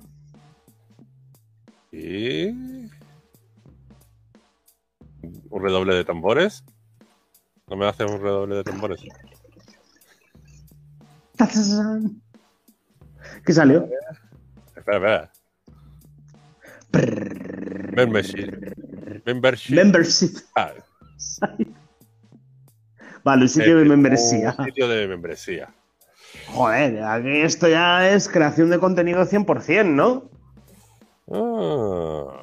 [1.92, 2.48] Y.
[5.50, 6.64] Un redoble de tambores.
[7.68, 9.00] ¿No me hace un redoble de tambores?
[13.46, 13.88] ¿Qué salió?
[14.76, 15.32] Espera, espera.
[17.96, 18.52] Membership.
[19.24, 19.74] Membership.
[19.74, 20.36] Membership.
[20.56, 20.72] Ah,
[23.24, 24.54] Vale, un sitio de eh, membresía.
[24.58, 25.68] Un sitio de membresía.
[26.48, 30.24] Joder, aquí esto ya es creación de contenido 100%, ¿no?
[31.30, 32.38] Ah.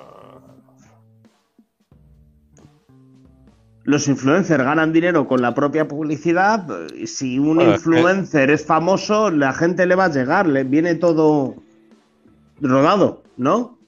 [3.84, 6.68] Los influencers ganan dinero con la propia publicidad.
[6.96, 10.48] y Si un Bueno, es que- influencer es famoso, la gente le va a llegar,
[10.48, 11.56] le viene todo
[12.62, 13.79] rodado, ¿no?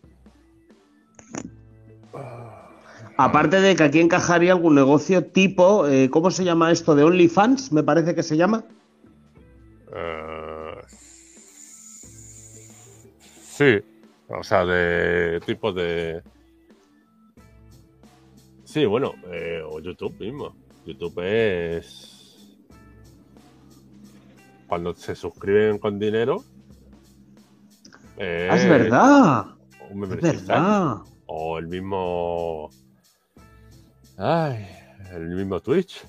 [3.24, 6.96] Aparte de que aquí encajaría algún negocio tipo, eh, ¿cómo se llama esto?
[6.96, 8.66] De OnlyFans, me parece que se llama.
[9.94, 10.82] Ah,
[13.44, 13.80] sí,
[14.28, 16.24] o sea, de tipo de.
[18.64, 20.56] Sí, bueno, eh, o YouTube mismo.
[20.88, 22.58] YouTube es.
[24.68, 26.44] Cuando se suscriben con dinero.
[28.18, 29.46] Ah, es verdad.
[29.92, 30.98] Es verdad.
[31.28, 32.72] O el mismo.
[34.18, 34.68] Ay,
[35.14, 36.06] el mismo Twitch.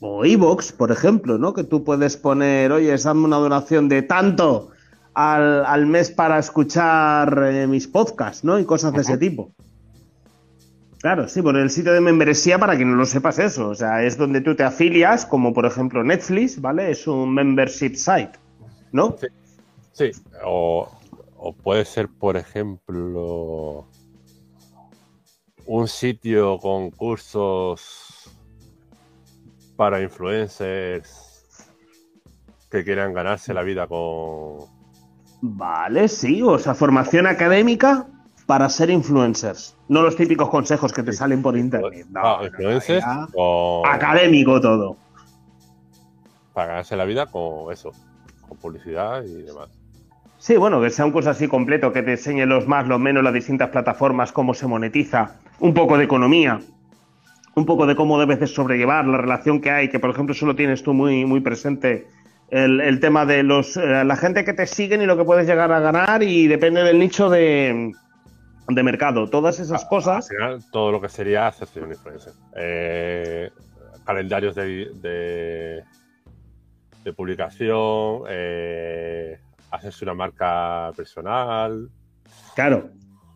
[0.00, 1.52] O Evox, por ejemplo, ¿no?
[1.52, 4.70] Que tú puedes poner, oye, dame una donación de tanto
[5.14, 8.58] al, al mes para escuchar eh, mis podcasts, ¿no?
[8.58, 9.52] Y cosas de ese tipo.
[11.00, 14.02] Claro, sí, por el sitio de membresía, para quien no lo sepas eso, o sea,
[14.02, 16.90] es donde tú te afilias, como por ejemplo Netflix, ¿vale?
[16.90, 18.32] Es un membership site,
[18.92, 19.16] ¿no?
[19.18, 19.26] Sí.
[19.92, 20.10] Sí,
[20.44, 20.88] o,
[21.36, 23.86] o puede ser, por ejemplo,
[25.72, 28.28] un sitio con cursos
[29.76, 31.70] para influencers
[32.68, 34.58] que quieran ganarse la vida con...
[35.42, 38.08] Vale, sí, o sea, formación académica
[38.46, 39.76] para ser influencers.
[39.86, 42.04] No los típicos consejos que te salen por internet.
[42.10, 43.04] No, Ah, no, influencers
[43.86, 44.96] Académico todo.
[46.52, 47.92] para ganarse la vida con eso,
[48.48, 49.70] con publicidad y demás.
[50.40, 53.22] Sí, bueno, que sea un curso así completo, que te enseñe los más, los menos,
[53.22, 56.60] las distintas plataformas, cómo se monetiza, un poco de economía,
[57.54, 60.56] un poco de cómo debes de sobrellevar la relación que hay, que por ejemplo solo
[60.56, 62.06] tienes tú muy, muy presente
[62.48, 65.46] el, el tema de los eh, la gente que te siguen y lo que puedes
[65.46, 67.92] llegar a ganar y depende del nicho de,
[68.66, 69.28] de mercado.
[69.28, 70.26] Todas esas Al cosas.
[70.26, 72.32] final, todo lo que sería un influencer.
[72.56, 73.50] Eh,
[74.06, 75.82] calendarios de, de,
[77.04, 79.38] de publicación, eh,
[79.70, 81.88] hacerse una marca personal.
[82.54, 82.90] Claro,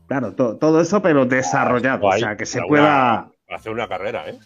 [0.07, 2.07] claro, to- todo eso, pero desarrollado.
[2.07, 3.31] O sea, que se pueda.
[3.49, 4.39] una- hacer una carrera, ¿eh?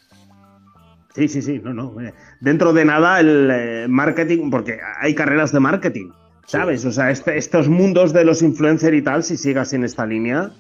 [1.15, 2.01] Sí, sí, sí, no, no.
[2.01, 6.11] eh, Dentro de nada el eh, marketing, porque hay carreras de marketing,
[6.47, 6.85] ¿sabes?
[6.85, 10.51] O sea, este- estos mundos de los influencers y tal, si sigas en esta línea,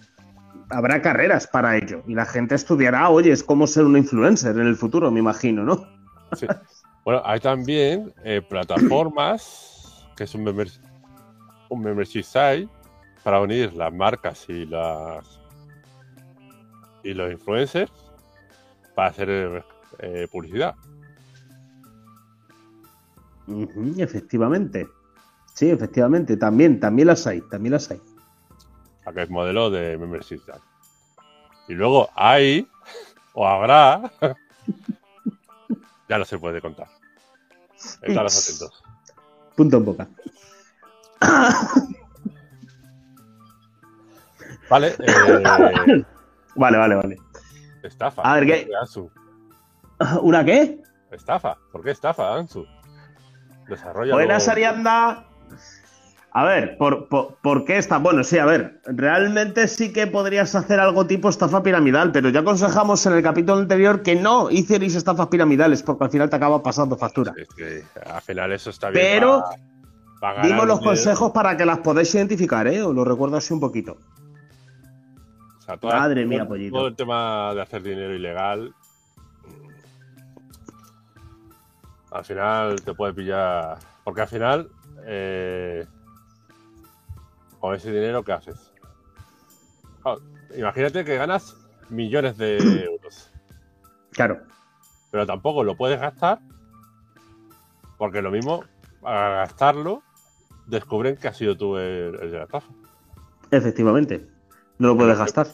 [0.70, 2.02] habrá carreras para ello.
[2.08, 5.62] Y la gente estudiará, oye, es cómo ser un influencer en el futuro, me imagino,
[5.64, 5.86] ¿no?
[6.34, 6.46] Sí.
[7.04, 10.34] Bueno, hay también eh, plataformas que es
[11.68, 12.68] un, member- un membership site
[13.22, 15.40] para unir las marcas y las
[17.02, 17.90] y los influencers
[18.94, 19.64] para hacer
[20.00, 20.74] eh, publicidad.
[23.96, 24.88] Efectivamente.
[25.54, 28.00] Sí, efectivamente, también, también las hay, también las hay.
[29.14, 30.60] Que es modelo de membership site.
[31.68, 32.68] Y luego hay,
[33.32, 34.12] o habrá,
[36.08, 36.88] ya no se puede contar.
[38.02, 38.82] Estaros atentos.
[39.56, 40.08] Punto en boca.
[44.70, 46.04] Vale, eh,
[46.56, 47.16] Vale, vale, vale.
[47.82, 48.22] estafa.
[48.22, 48.68] A ver, ¿qué?
[48.80, 49.10] Ansu.
[50.22, 50.80] ¿Una qué?
[51.12, 51.56] Estafa.
[51.72, 52.66] ¿Por qué estafa, Ansu?
[53.68, 54.14] Desarrolla.
[54.14, 55.24] Buenas, Arianda.
[56.32, 57.98] A ver, ¿por, por, por qué está?
[57.98, 62.40] Bueno, sí, a ver, realmente sí que podrías hacer algo tipo estafa piramidal, pero ya
[62.40, 66.62] aconsejamos en el capítulo anterior que no hicierais estafas piramidales, porque al final te acaba
[66.62, 67.32] pasando factura.
[67.36, 69.04] Es que al final eso está bien.
[69.04, 69.42] Pero
[70.42, 72.82] Dimos los consejos para que las podáis identificar, ¿eh?
[72.82, 73.96] Os lo recuerdo así un poquito.
[75.58, 76.76] O sea, toda- Madre mía, todo- pollito.
[76.76, 78.74] Todo el tema de hacer dinero ilegal.
[82.10, 83.78] Al final te puede pillar.
[84.04, 84.70] Porque al final.
[85.10, 85.86] eh,
[87.60, 88.72] con ese dinero, ¿qué haces?
[90.02, 90.20] Claro,
[90.56, 91.56] imagínate que ganas
[91.88, 93.30] millones de euros.
[94.12, 94.40] Claro,
[95.10, 96.40] Pero tampoco lo puedes gastar.
[97.96, 98.64] Porque lo mismo,
[99.02, 100.02] a gastarlo,
[100.68, 102.68] descubren que has sido tú el, el de la estafa.
[103.50, 104.26] efectivamente.
[104.78, 105.48] No lo puedes gastar.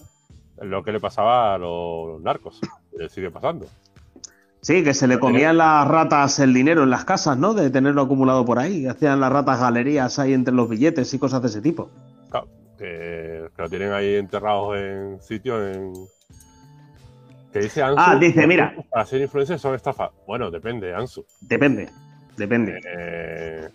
[0.61, 2.61] Lo que le pasaba a los narcos.
[2.97, 3.67] Le sigue pasando.
[4.61, 7.55] Sí, que se le comían las ratas el dinero en las casas, ¿no?
[7.55, 8.87] De tenerlo acumulado por ahí.
[8.87, 11.91] Hacían las ratas galerías ahí entre los billetes y cosas de ese tipo.
[12.31, 12.49] Claro,
[12.79, 15.93] que, que lo tienen ahí enterrados en sitios en.
[17.53, 17.97] Que dice Ansu.
[17.99, 18.75] Ah, dice, mira.
[18.91, 20.11] Para ser influencer son estafas.
[20.27, 21.25] Bueno, depende, Ansu.
[21.43, 21.91] Depende,
[22.37, 23.69] depende, Eh,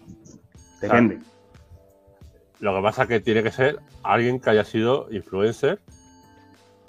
[0.81, 1.19] depende.
[2.59, 5.79] Lo que pasa es que tiene que ser alguien que haya sido influencer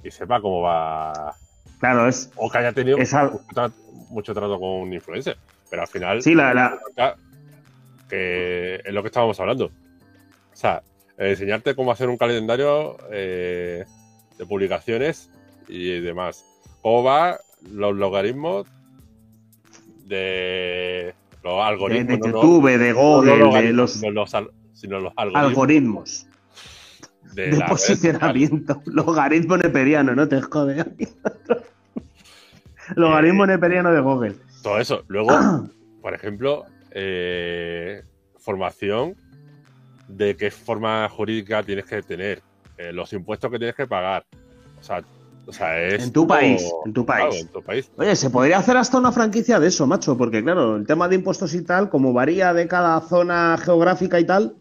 [0.03, 1.35] y sepa cómo va.
[1.79, 2.31] Claro, es.
[2.37, 3.73] O que haya tenido al- mucho, tra-
[4.11, 5.37] mucho trato con un influencer.
[5.71, 6.23] Pero al final.
[6.23, 6.79] Sí, la, la-
[8.09, 9.67] que es lo que estábamos hablando.
[9.67, 10.83] O sea,
[11.17, 13.85] enseñarte cómo hacer un calendario eh,
[14.37, 15.31] de publicaciones
[15.69, 16.45] y demás.
[16.83, 17.39] Cómo va
[17.71, 18.67] los logaritmos
[20.07, 22.07] de los de, algoritmos.
[22.09, 23.73] de no, no- YouTube, de no Google, de
[24.13, 24.35] los
[24.81, 26.27] sino los algoritmos algoritmos
[27.35, 28.83] de, de la posicionamiento.
[28.87, 30.85] Logaritmo neperiano, no te jode.
[32.97, 34.37] Logaritmo neperiano de Google.
[34.63, 35.05] Todo eso.
[35.09, 35.31] Luego,
[36.03, 38.03] por ejemplo, eh,
[38.39, 39.15] formación
[40.09, 42.43] de qué forma jurídica tienes que tener,
[42.79, 44.25] eh, los impuestos que tienes que pagar.
[44.81, 45.03] O sea,
[45.47, 47.43] o sea es En tu país, en tu claro, país.
[47.43, 47.91] en tu país.
[47.97, 51.17] Oye, se podría hacer hasta una franquicia de eso, macho, porque claro, el tema de
[51.17, 54.57] impuestos y tal, como varía de cada zona geográfica y tal,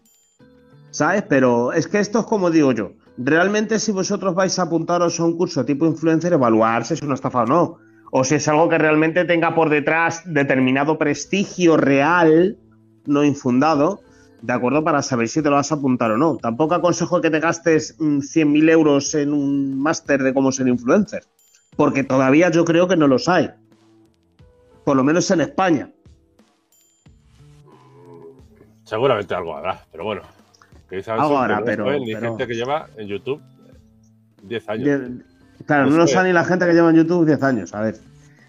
[0.90, 1.24] ¿sabes?
[1.28, 2.92] Pero es que esto es como digo yo.
[3.16, 7.14] Realmente si vosotros vais a apuntaros a un curso tipo influencer, evaluar si es una
[7.14, 7.78] estafa o no.
[8.12, 12.58] O si es algo que realmente tenga por detrás determinado prestigio real,
[13.06, 14.00] no infundado,
[14.42, 14.82] ¿de acuerdo?
[14.82, 16.36] Para saber si te lo vas a apuntar o no.
[16.36, 21.22] Tampoco aconsejo que te gastes mm, 100.000 euros en un máster de cómo ser influencer
[21.80, 23.50] porque todavía yo creo que no los hay.
[24.84, 25.90] Por lo menos en España.
[28.84, 30.22] Seguramente algo habrá, pero bueno.
[30.90, 33.40] Que no pero- ni pero- gente que lleva en YouTube
[34.42, 34.84] 10 años.
[34.84, 35.24] De-
[35.66, 37.74] claro, No no lo sabe ni la gente que lleva en YouTube 10 años.
[37.74, 37.96] A ver.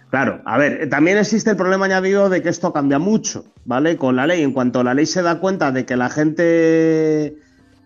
[0.10, 3.96] Claro, a ver, eh, también existe el problema añadido de que esto cambia mucho, ¿vale?
[3.96, 4.42] Con la ley.
[4.44, 7.36] En cuanto la ley se da cuenta de que la gente eh,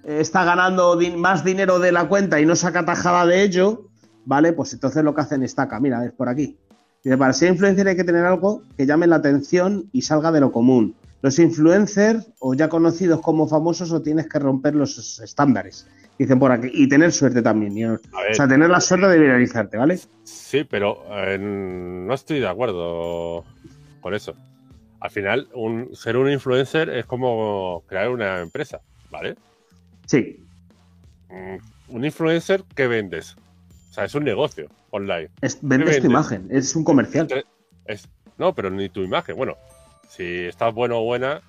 [0.05, 3.89] está ganando más dinero de la cuenta y no saca tajada de ello,
[4.25, 4.53] ¿vale?
[4.53, 6.57] Pues entonces lo que hacen es taca, mira, es por aquí.
[7.03, 10.39] Dice, para ser influencer hay que tener algo que llame la atención y salga de
[10.39, 10.95] lo común.
[11.21, 15.87] Los influencers, o ya conocidos como famosos, o tienes que romper los estándares.
[16.19, 16.69] Dicen por aquí.
[16.71, 17.95] Y tener suerte también.
[17.95, 17.99] O
[18.33, 19.99] sea, tener la suerte de viralizarte, ¿vale?
[20.23, 23.43] sí, pero eh, no estoy de acuerdo
[24.01, 24.33] con eso.
[25.01, 28.79] Al final, un, ser un influencer es como crear una empresa,
[29.11, 29.35] ¿vale?
[30.05, 30.39] Sí.
[31.29, 31.57] Mm,
[31.95, 33.35] Un influencer, ¿qué vendes?
[33.89, 35.29] O sea, es un negocio online.
[35.41, 36.47] Es, vendes tu imagen.
[36.49, 37.27] Es un comercial.
[37.85, 38.07] Es,
[38.37, 39.35] no, pero ni tu imagen.
[39.35, 39.55] Bueno,
[40.07, 41.41] si estás bueno o buena,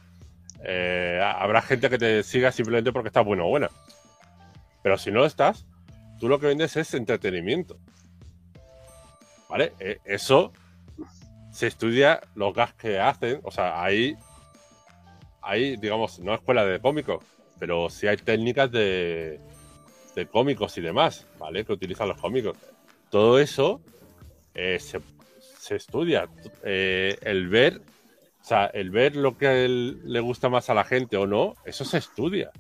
[0.65, 3.71] eh, habrá gente que te siga simplemente porque estás bueno o buena.
[4.83, 5.67] Pero si no estás,
[6.19, 7.79] tú lo que vendes es entretenimiento.
[9.49, 9.73] ¿Vale?
[9.79, 10.53] Eh, eso
[11.53, 13.41] se estudia los gas que hacen.
[13.43, 14.17] O sea, hay,
[15.41, 17.25] hay, digamos, no escuela de cómicos,
[17.59, 19.41] pero sí hay técnicas de,
[20.15, 21.65] de cómicos y demás, ¿vale?
[21.65, 22.57] Que utilizan los cómicos.
[23.11, 23.81] Todo eso
[24.55, 25.01] eh, se,
[25.59, 26.29] se estudia.
[26.65, 27.81] Eh, el ver,
[28.47, 31.55] o sea, el ver lo que él le gusta más a la gente o no,
[31.65, 32.53] eso se estudia.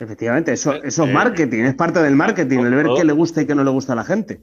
[0.00, 3.12] Efectivamente, eso, Eh, eso es eh, marketing, es parte del marketing, el ver qué le
[3.12, 4.40] gusta y qué no le gusta a la gente.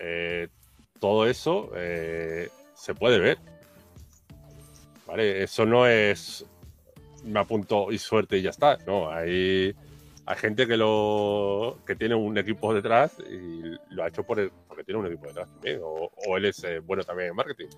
[0.00, 0.48] Eh,
[0.98, 3.38] todo eso eh, se puede ver.
[5.06, 5.44] ¿Vale?
[5.44, 6.44] Eso no es
[7.22, 8.76] me apunto y suerte y ya está.
[8.88, 9.72] No, hay,
[10.26, 13.62] hay gente que lo que tiene un equipo detrás y
[13.94, 15.78] lo ha hecho por el- porque tiene un equipo detrás también.
[15.80, 17.68] O, o él es eh, bueno también en marketing.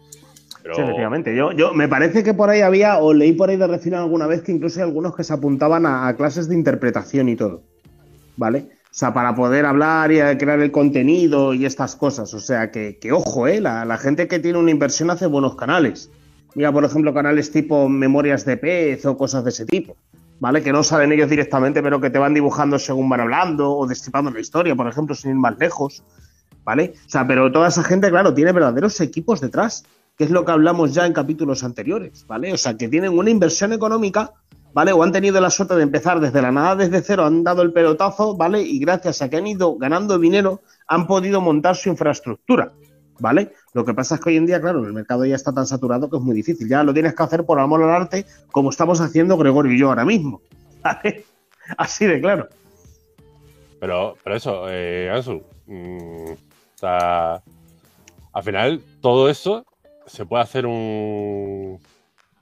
[0.75, 1.37] Sí, efectivamente.
[1.37, 4.27] Yo, yo me parece que por ahí había, o leí por ahí de refino alguna
[4.27, 7.63] vez que incluso hay algunos que se apuntaban a, clases de interpretación y todo.
[8.37, 8.69] ¿Vale?
[8.85, 12.33] O sea, para poder hablar y crear el contenido y estas cosas.
[12.35, 13.61] O sea, que, que ojo, ¿eh?
[13.61, 16.11] La, la gente que tiene una inversión hace buenos canales.
[16.55, 19.97] Mira, por ejemplo, canales tipo Memorias de Pez o cosas de ese tipo.
[20.41, 20.63] ¿Vale?
[20.63, 24.31] Que no salen ellos directamente, pero que te van dibujando según van hablando o destripando
[24.31, 26.03] la historia, por ejemplo, sin ir más lejos.
[26.65, 26.95] ¿Vale?
[27.07, 29.85] O sea, pero toda esa gente, claro, tiene verdaderos equipos detrás,
[30.17, 32.53] que es lo que hablamos ya en capítulos anteriores, ¿vale?
[32.53, 34.33] O sea, que tienen una inversión económica,
[34.73, 34.93] ¿vale?
[34.93, 37.73] O han tenido la suerte de empezar desde la nada, desde cero, han dado el
[37.73, 38.63] pelotazo, ¿vale?
[38.63, 42.73] Y gracias a que han ido ganando dinero, han podido montar su infraestructura,
[43.19, 43.53] ¿vale?
[43.75, 46.09] Lo que pasa es que hoy en día, claro, el mercado ya está tan saturado
[46.09, 46.67] que es muy difícil.
[46.69, 49.89] Ya lo tienes que hacer por amor al arte, como estamos haciendo Gregorio y yo
[49.89, 50.41] ahora mismo,
[50.83, 51.25] ¿vale?
[51.77, 52.49] Así de claro.
[53.81, 57.43] Pero, pero eso, eh, Ansu, mm, o sea,
[58.33, 59.67] al final todo eso
[60.07, 61.79] se puede hacer un,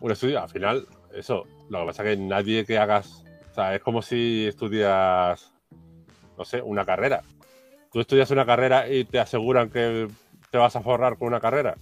[0.00, 0.40] un estudio.
[0.42, 4.02] Al final, eso, lo que pasa es que nadie que hagas, o sea, es como
[4.02, 5.52] si estudias,
[6.36, 7.22] no sé, una carrera.
[7.92, 10.08] Tú estudias una carrera y te aseguran que
[10.50, 11.76] te vas a forrar con una carrera.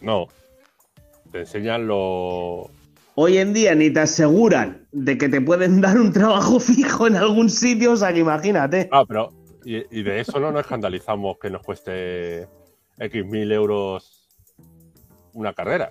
[0.00, 0.26] No.
[1.32, 2.70] Te enseñan lo.
[3.14, 7.16] Hoy en día ni te aseguran de que te pueden dar un trabajo fijo en
[7.16, 8.88] algún sitio, o sea que imagínate.
[8.92, 9.32] Ah, pero.
[9.64, 12.46] Y, y de eso no nos escandalizamos que nos cueste
[12.98, 14.17] X mil euros
[15.38, 15.90] una carrera.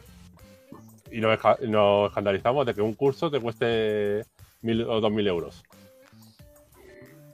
[1.11, 4.25] Y nos, nos escandalizamos de que un curso te cueste
[4.61, 5.63] mil o dos mil euros.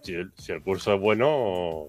[0.04, 1.88] Si el, si el curso es bueno,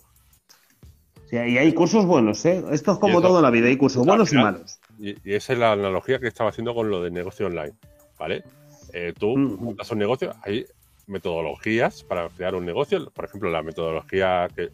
[1.28, 2.62] Sí, y hay cursos buenos, ¿eh?
[2.70, 4.78] Esto es como Y eso- todo en la vida, hay cursos buenos y malos.
[4.98, 7.72] Y, y esa es la analogía que estaba haciendo con lo del negocio online,
[8.18, 8.44] ¿vale?
[8.92, 9.64] Eh, tú Ujú.
[9.64, 10.64] montas un negocio, hay
[11.06, 13.10] metodologías para crear un negocio.
[13.10, 14.70] Por ejemplo, la metodología que,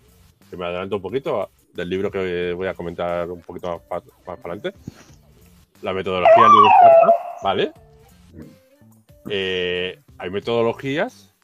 [0.50, 4.38] que me adelanto un poquito del libro que voy a comentar un poquito más, más
[4.38, 4.78] para adelante.
[5.82, 7.72] La metodología Startup, ¿vale?
[9.28, 11.34] Eh, hay metodologías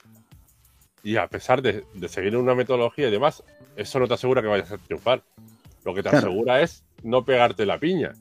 [1.03, 3.43] y a pesar de, de seguir una metodología y demás,
[3.77, 5.23] eso no te asegura que vayas a triunfar.
[5.85, 6.27] Lo que te Claro.
[6.27, 8.13] asegura es no pegarte la piña.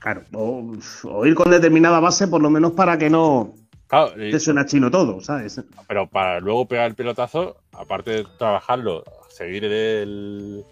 [0.00, 0.72] Claro, o,
[1.04, 3.54] o ir con determinada base por lo menos para que no
[3.86, 5.62] Claro, y- te suena chino todo, ¿sabes?
[5.86, 10.64] pero para luego pegar el pelotazo, aparte de trabajarlo, seguir el,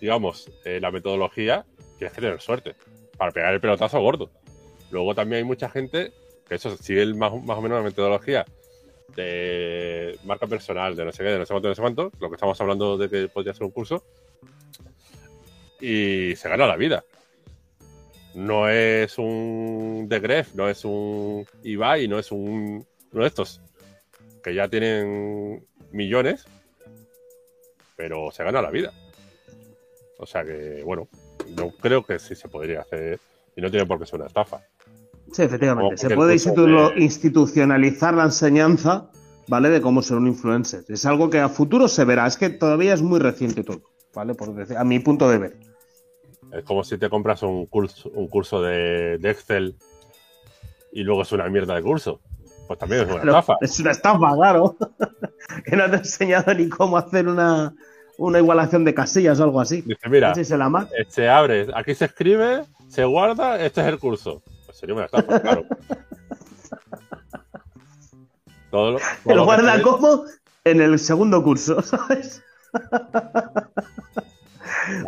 [0.00, 1.64] digamos, eh, la metodología,
[1.96, 2.76] tienes que tener suerte
[3.18, 4.30] para pegar el pelotazo gordo.
[4.90, 6.12] Luego también hay mucha gente
[6.48, 8.46] que eso sigue más, o menos la metodología
[9.14, 12.12] de marca personal, de no sé qué, de no sé cuánto, de no sé cuánto,
[12.20, 14.02] lo que estamos hablando de que podría ser un curso,
[15.80, 17.04] y se gana la vida.
[18.34, 23.60] No es un The Gref, no es un Ibai, no es un uno de estos
[24.42, 26.46] que ya tienen millones,
[27.96, 28.92] pero se gana la vida.
[30.18, 31.08] O sea que, bueno,
[31.56, 33.20] yo creo que sí se podría hacer
[33.56, 34.60] y no tiene por qué ser una estafa.
[35.32, 35.96] Sí, efectivamente.
[35.98, 39.10] Se puede curso institu- de- institucionalizar la enseñanza,
[39.46, 39.68] ¿vale?
[39.68, 40.84] De cómo ser un influencer.
[40.88, 42.26] Es algo que a futuro se verá.
[42.26, 43.82] Es que todavía es muy reciente todo,
[44.14, 44.34] ¿vale?
[44.34, 45.56] Por decir, a mi punto de ver.
[46.52, 49.76] Es como si te compras un curso, un curso de, de Excel
[50.92, 52.20] y luego es una mierda de curso.
[52.66, 53.56] Pues también es una estafa.
[53.60, 54.76] Es una estafa, claro.
[55.66, 57.74] que no te he enseñado ni cómo hacer una,
[58.18, 59.80] una igualación de casillas o algo así.
[59.82, 64.42] Dice, mira, el eh, se abre, aquí se escribe, se guarda, este es el curso.
[64.66, 65.64] Pues sería una estafa, claro.
[68.70, 70.24] Todo lo, todo Pero que guarda como
[70.62, 72.42] en el segundo curso, ¿sabes?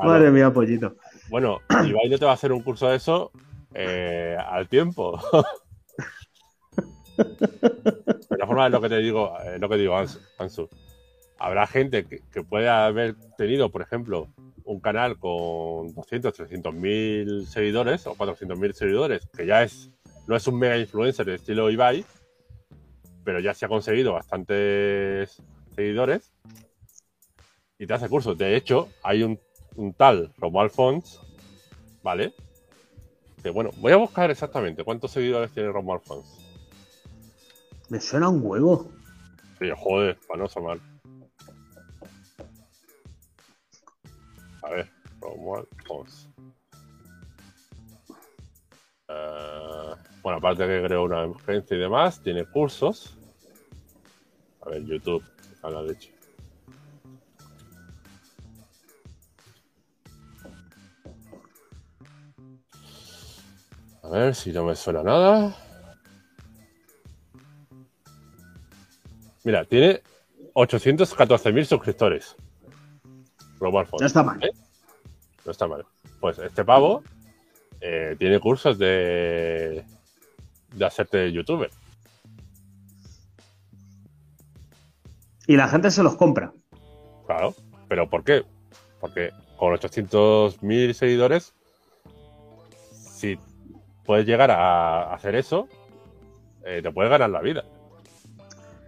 [0.02, 0.96] Madre mía, pollito.
[1.28, 3.32] Bueno, Ibai no te va a hacer un curso de eso
[3.74, 5.20] eh, al tiempo.
[7.18, 10.20] de la forma es lo que te digo, lo que digo, Ansu.
[10.38, 10.70] Ansu.
[11.40, 14.28] Habrá gente que, que puede haber tenido, por ejemplo,
[14.64, 19.90] un canal con 200, 300 mil seguidores o 400 mil seguidores, que ya es
[20.30, 22.04] no es un mega influencer de estilo Ibai,
[23.24, 25.42] pero ya se ha conseguido bastantes
[25.74, 26.32] seguidores
[27.78, 28.38] y te hace cursos.
[28.38, 29.40] De hecho, hay un,
[29.74, 31.20] un tal Romuald Fons,
[32.04, 32.32] ¿vale?
[33.42, 36.46] Que bueno, voy a buscar exactamente cuántos seguidores tiene Romuald Fons.
[37.88, 38.88] Me suena un huevo.
[39.58, 40.78] Sí, joder, para no sonar.
[45.20, 46.28] Romuald Fons.
[49.08, 53.16] Eh, bueno, aparte de que creó una agencia y demás, tiene cursos.
[54.62, 55.24] A ver, YouTube,
[55.62, 56.12] a la leche.
[64.02, 65.56] A ver si no me suena nada.
[69.44, 70.02] Mira, tiene
[70.54, 72.36] 814.000 suscriptores.
[73.58, 74.00] Font.
[74.00, 74.42] No está mal.
[74.42, 74.50] ¿eh?
[75.44, 75.84] No está mal.
[76.20, 77.02] Pues este pavo
[77.80, 79.84] eh, tiene cursos de,
[80.74, 81.70] de hacerte youtuber.
[85.46, 86.52] Y la gente se los compra.
[87.26, 87.54] Claro.
[87.88, 88.44] ¿Pero por qué?
[89.00, 91.54] Porque con 800.000 seguidores,
[92.92, 93.38] si
[94.04, 95.68] puedes llegar a hacer eso,
[96.64, 97.64] eh, te puedes ganar la vida.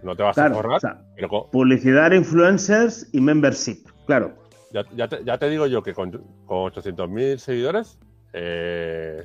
[0.03, 3.85] No te vas a forrar, o sea, pero con- publicidad, influencers y membership.
[4.05, 4.33] Claro.
[4.73, 6.11] Ya, ya te, ya te digo yo que con,
[6.45, 7.99] con 800.000 seguidores
[8.33, 9.23] eh,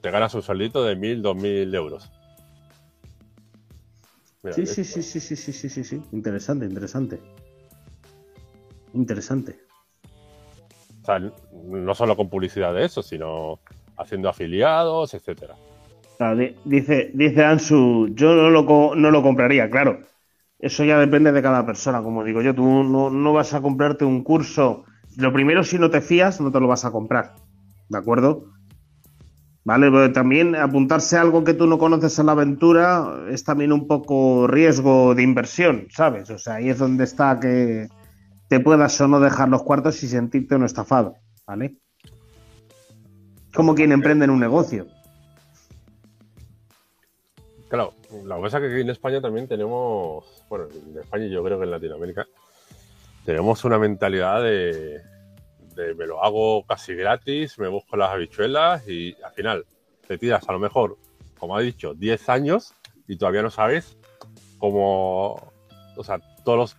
[0.00, 2.10] te ganas un sueldito de 1.000, 2.000 euros.
[4.42, 6.02] Mira, Sí, sí, sí, sí, sí, sí, sí, sí, sí.
[6.12, 7.20] Interesante, interesante.
[8.92, 9.60] Interesante.
[11.02, 13.60] O sea, no solo con publicidad de eso, sino
[13.96, 15.56] haciendo afiliados, etcétera.
[16.64, 20.00] Dice, dice Ansu, yo no lo, no lo compraría, claro.
[20.62, 22.54] Eso ya depende de cada persona, como digo yo.
[22.54, 24.84] Tú no, no vas a comprarte un curso.
[25.18, 27.34] Lo primero, si no te fías, no te lo vas a comprar.
[27.90, 28.46] ¿De acuerdo?
[29.64, 33.72] Vale, pero también apuntarse a algo que tú no conoces en la aventura es también
[33.72, 36.30] un poco riesgo de inversión, ¿sabes?
[36.30, 37.88] O sea, ahí es donde está que
[38.48, 41.14] te puedas o no dejar los cuartos y sentirte no estafado,
[41.46, 41.76] ¿vale?
[43.54, 44.86] como quien emprende en un negocio.
[47.72, 47.94] Claro,
[48.26, 51.64] la cosa que aquí en España también tenemos, bueno, en España y yo creo que
[51.64, 52.26] en Latinoamérica,
[53.24, 55.00] tenemos una mentalidad de,
[55.96, 59.64] me lo hago casi gratis, me busco las habichuelas y al final
[60.06, 60.98] te tiras a lo mejor,
[61.38, 62.74] como ha dicho, 10 años
[63.08, 63.96] y todavía no sabes
[64.58, 65.50] cómo,
[65.96, 66.76] o sea, todos los,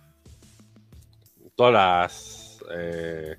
[1.56, 3.36] todas las, eh,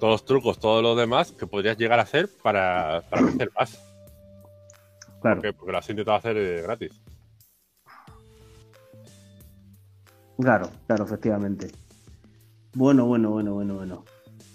[0.00, 3.91] todos los trucos, todo lo demás que podrías llegar a hacer para, para crecer más.
[5.22, 5.36] Claro.
[5.36, 7.00] Porque, porque lo has intentado hacer eh, gratis.
[10.38, 11.70] Claro, claro, efectivamente.
[12.74, 14.04] Bueno, bueno, bueno, bueno, bueno.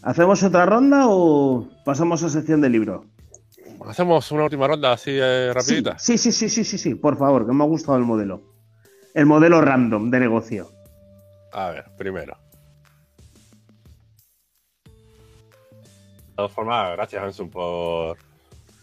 [0.02, 3.06] ¿Hacemos otra ronda o pasamos a sección de libro?
[3.86, 5.98] Hacemos una última ronda así eh, rapidita.
[5.98, 8.42] Sí, sí, sí, sí, sí, sí, por favor, que me ha gustado el modelo.
[9.14, 10.70] El modelo random de negocio.
[11.54, 12.38] A ver, primero.
[14.86, 18.18] De todas formas, gracias Hanson por,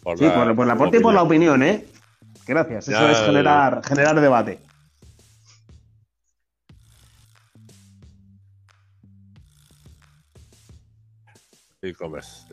[0.05, 1.87] por Sí, por, por el aporte y por la opinión, ¿eh?
[2.47, 4.61] Gracias, eso es generar, generar debate.
[11.83, 12.47] e-commerce.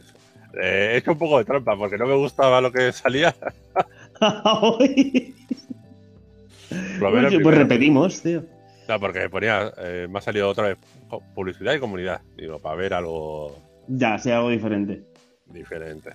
[0.61, 3.33] Eh, he hecho un poco de trampa porque no me gustaba lo que salía.
[6.99, 8.43] Lo menos pues repetimos, tío.
[8.87, 10.77] No, porque ponía, eh, me ha salido otra vez
[11.33, 12.21] publicidad y comunidad.
[12.37, 13.55] Digo, para ver algo
[13.87, 15.03] Ya, sea algo diferente.
[15.45, 16.11] diferente.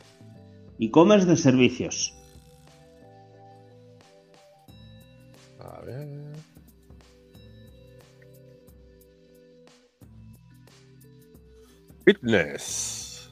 [0.78, 2.16] E-commerce de servicios.
[12.06, 13.30] Fitness.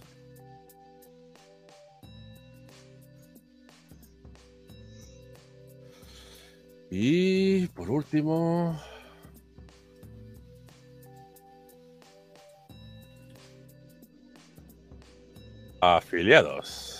[6.90, 8.76] Y por último.
[15.80, 16.93] Afiliados.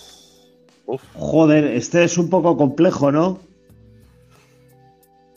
[0.87, 1.03] Uf.
[1.14, 3.39] Joder, este es un poco complejo, ¿no?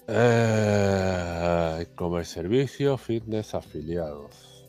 [0.08, 4.66] Eh, e-commerce servicio, fitness, afiliados.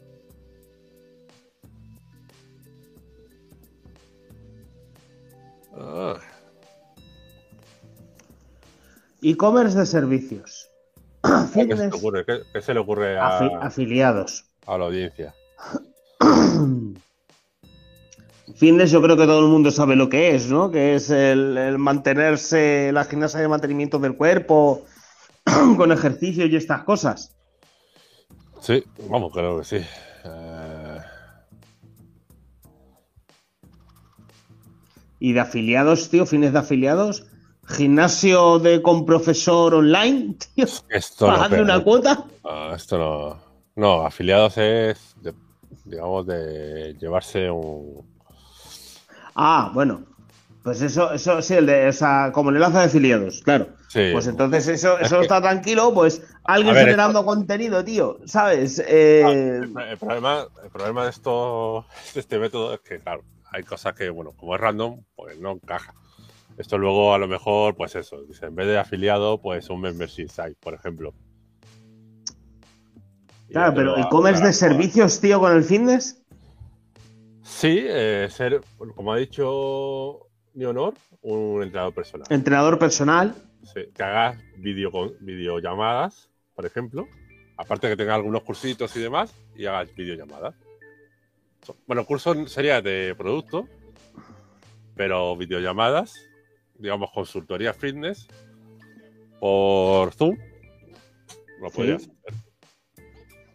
[5.76, 6.18] Ah,
[9.22, 10.70] E-commerce de servicios.
[11.54, 12.24] ¿qué, se le ocurre?
[12.24, 14.44] ¿Qué- qué se le ocurre a, afi- afiliados.
[14.66, 15.34] a la audiencia?
[18.58, 20.70] Fitness yo creo que todo el mundo sabe lo que es, ¿no?
[20.70, 24.84] Que es el, el mantenerse, la gimnasia de mantenimiento del cuerpo
[25.76, 27.36] con ejercicio y estas cosas.
[28.60, 29.76] Sí, vamos, creo que sí.
[30.24, 30.98] Eh,
[35.20, 37.26] Y de afiliados, tío, fines de afiliados.
[37.66, 40.66] Gimnasio de con profesor online, tío.
[40.88, 42.24] esto no Pagando una cuota.
[42.44, 43.36] Ah, esto no.
[43.76, 45.34] No, afiliados es, de-
[45.84, 48.17] digamos, de llevarse un.
[49.40, 50.04] Ah, bueno.
[50.62, 53.68] Pues eso, eso sí, el de, o sea, como el enlace de afiliados, claro.
[53.88, 58.82] Sí, Pues entonces eso, Es eso está tranquilo, pues alguien ver, generando contenido, tío, ¿sabes?
[58.86, 63.22] Eh, el, pro- el problema, el problema de esto, de este método es que, claro,
[63.50, 65.94] hay cosas que, bueno, como es random, pues no encaja.
[66.58, 70.28] Esto luego a lo mejor, pues eso, dice, en vez de afiliado, pues un membership
[70.28, 71.14] site, por ejemplo.
[73.50, 76.17] Claro, pero e-commerce de servicios, tío, con el fitness.
[77.58, 78.60] Sí, eh, ser,
[78.94, 82.28] como ha dicho Neonor, un entrenador personal.
[82.30, 83.34] Entrenador personal.
[83.64, 87.08] Sí, que hagas video videollamadas, por ejemplo.
[87.56, 90.54] Aparte que tenga algunos cursitos y demás, y hagas videollamadas.
[91.88, 93.66] Bueno, curso sería de producto,
[94.94, 96.14] pero videollamadas,
[96.76, 98.28] digamos consultoría fitness,
[99.40, 100.38] por Zoom,
[101.60, 102.47] lo podrías hacer.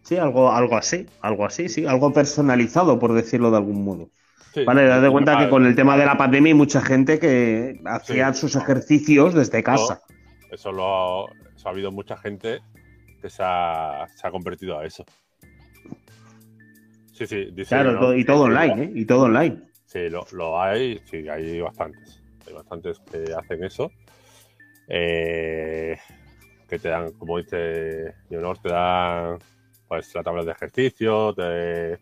[0.04, 4.10] Sí, algo, algo así, algo así, sí, algo personalizado, por decirlo de algún modo.
[4.54, 7.18] Sí, Vale, dad de cuenta que con el tema de la pandemia hay mucha gente
[7.20, 8.42] que hacía Sí.
[8.42, 10.02] sus ejercicios desde casa.
[10.52, 12.60] Eso, lo, eso ha habido mucha gente
[13.22, 15.04] que se ha, se ha convertido a eso.
[17.14, 18.14] Sí, sí, dice Claro, ¿no?
[18.14, 18.92] y todo online, ¿eh?
[18.94, 19.64] Y todo online.
[19.86, 22.22] Sí, lo, lo hay, sí, hay bastantes.
[22.46, 23.90] Hay bastantes que hacen eso.
[24.88, 25.96] Eh,
[26.68, 29.38] que te dan, como dice Leonor, te dan
[29.94, 32.00] pues la tabla de ejercicio, te,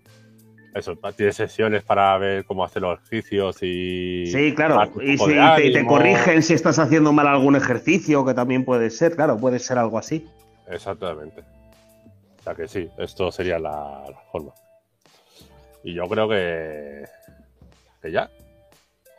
[0.74, 4.28] eso, tienes sesiones para ver cómo hacer los ejercicios y...
[4.28, 4.90] Sí, claro.
[5.02, 9.18] Y si de te, corrigen si estás haciendo mal algún ejercicio, que también puede ser,
[9.18, 10.26] claro, puede ser algo así.
[10.70, 11.42] Exactamente.
[12.40, 14.54] O sea que sí, esto sería la, la forma.
[15.84, 17.04] Y yo creo que,
[18.02, 18.30] que ya.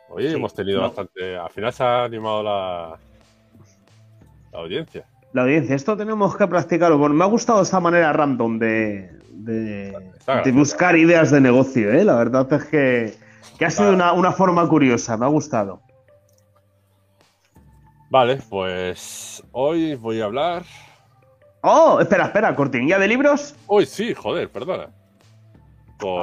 [0.09, 0.87] Hoy Sí, hemos tenido no.
[0.87, 1.37] bastante.
[1.37, 2.99] Al final se ha animado la,
[4.51, 5.05] la audiencia.
[5.33, 6.99] La audiencia, esto tenemos que practicarlo.
[6.99, 12.03] Bueno, me ha gustado esta manera random de, de, buscar ideas de negocio, ¿eh?
[12.03, 13.13] La verdad es que
[13.57, 15.81] Que ha sido una, una forma curiosa, me ha gustado.
[18.11, 20.63] Vale, pues hoy voy a hablar.
[21.61, 23.55] Oh, espera, espera, cortinilla de libros.
[23.67, 24.89] Uy, sí, joder, perdona.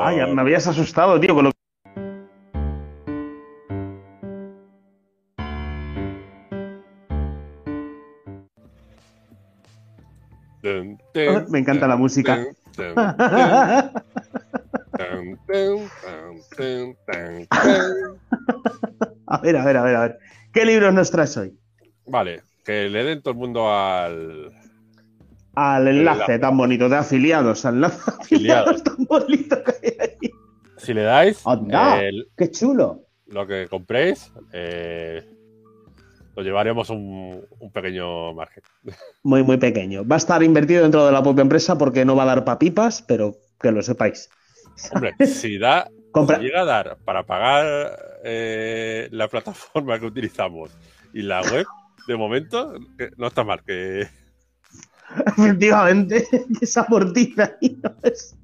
[0.02, 1.50] Ay, ya me habías asustado, tío, con lo
[10.62, 12.44] Me encanta la música.
[19.26, 20.18] A ver, a ver, a ver, a ver.
[20.52, 21.56] ¿Qué libros nos traes hoy?
[22.06, 24.50] Vale, que le den todo el mundo al.
[25.54, 26.38] Al enlace, enlace.
[26.38, 30.30] tan bonito de afiliados, al enlace afiliados tan bonito que hay ahí.
[30.76, 32.00] Si le dais Anda.
[32.02, 33.02] el- ¡Qué chulo!
[33.26, 35.22] lo que compréis, eh,
[36.40, 38.62] lo llevaremos un, un pequeño margen.
[39.22, 40.06] Muy, muy pequeño.
[40.06, 43.02] Va a estar invertido dentro de la propia empresa porque no va a dar papipas,
[43.02, 44.30] pero que lo sepáis.
[44.90, 47.66] Hombre, si da, Compra- si llega a dar para pagar
[48.24, 50.70] eh, la plataforma que utilizamos
[51.12, 51.66] y la web,
[52.08, 53.62] de momento, que no está mal.
[53.62, 54.08] Que
[55.36, 56.26] Efectivamente,
[56.62, 58.34] esa no es.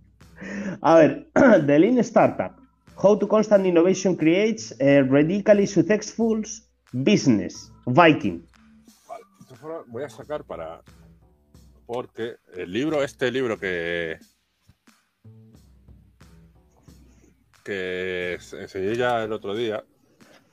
[0.83, 1.29] A ver,
[1.67, 2.53] The Lean Startup.
[3.03, 6.43] How to Constant Innovation Creates a Radically Successful
[6.93, 7.73] Business.
[7.87, 8.45] Viking.
[9.09, 9.25] Vale,
[9.87, 10.83] voy a sacar para.
[11.87, 14.19] Porque el libro, este libro que.
[17.65, 19.85] que enseñé ya el otro día,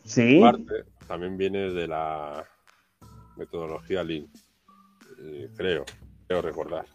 [0.04, 0.40] Sí.
[0.40, 2.44] parte también viene de la
[3.38, 4.28] metodología Lean.
[5.56, 5.86] Creo,
[6.28, 6.86] creo recordar.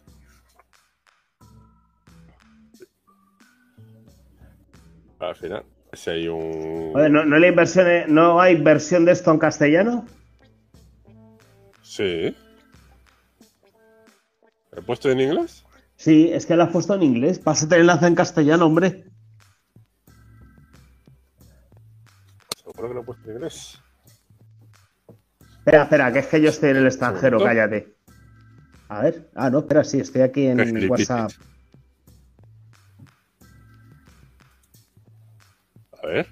[5.19, 6.91] Al final, si hay un.
[6.95, 10.05] Oye, ¿no, no hay versión, ¿No hay versión de esto en castellano?
[11.89, 12.35] Sí.
[14.71, 15.65] ¿He puesto en inglés?
[15.95, 17.39] Sí, es que la has puesto en inglés.
[17.39, 19.05] Pásate el enlace en castellano, hombre.
[22.55, 23.81] Seguro que lo he puesto en inglés.
[25.57, 27.95] Espera, espera, que es que yo estoy en el extranjero, cállate.
[28.89, 29.31] A ver.
[29.33, 31.09] Ah, no, espera, sí, estoy aquí en flipitis.
[31.09, 31.31] WhatsApp.
[36.03, 36.27] A ver.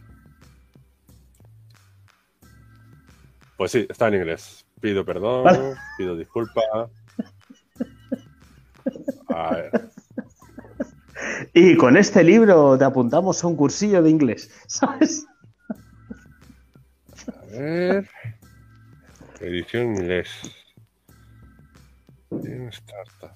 [3.58, 4.67] Pues sí, está en inglés.
[4.82, 5.76] Pido perdón, Vale.
[5.98, 6.66] pido disculpas.
[11.54, 15.26] Y con este libro te apuntamos a un cursillo de inglés, ¿sabes?
[17.28, 18.10] A ver.
[19.40, 20.30] Edición inglés.
[22.30, 23.32] Lean Startup.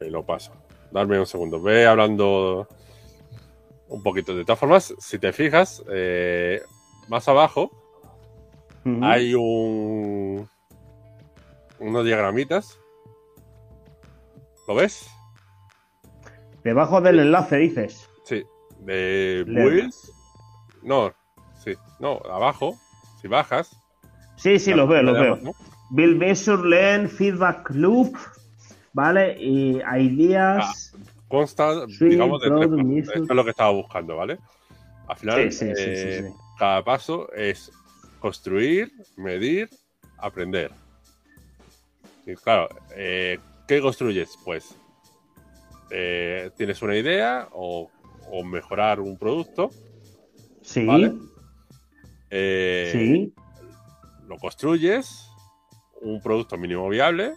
[0.00, 0.52] Y lo paso.
[0.90, 1.60] Darme un segundo.
[1.60, 2.68] Ve hablando
[3.92, 4.34] un poquito.
[4.34, 6.62] De todas formas, si te fijas, eh,
[7.08, 7.70] más abajo
[9.02, 10.48] hay un
[11.78, 12.78] unos diagramitas.
[14.66, 15.08] ¿Lo ves?
[16.64, 18.08] Debajo del enlace dices.
[18.24, 18.44] Sí.
[18.80, 20.12] De builds.
[20.82, 21.12] No,
[21.62, 21.74] sí.
[22.00, 22.76] No, abajo.
[23.20, 23.76] Si bajas.
[24.36, 25.36] Sí, sí, los veo, los veo.
[25.36, 25.52] ¿no?
[25.90, 28.16] Build Measure, Learn, Feedback Loop,
[28.92, 29.36] ¿vale?
[29.38, 30.94] Y ideas.
[31.32, 33.14] Consta, Sí, digamos, de tres pasos.
[33.14, 34.38] Esto es lo que estaba buscando, ¿vale?
[35.08, 37.72] Al final, Sí, sí, eh, cada paso es
[38.20, 39.70] construir, medir,
[40.18, 40.70] aprender.
[42.26, 44.36] Y claro, eh, ¿qué construyes?
[44.44, 44.76] Pues
[45.90, 47.90] eh, tienes una idea o,
[48.30, 49.70] o mejorar un producto,
[50.60, 51.14] Sí, Vale.
[52.28, 53.34] eh, sí.
[54.28, 55.30] lo construyes,
[56.02, 57.32] un producto mínimo viable,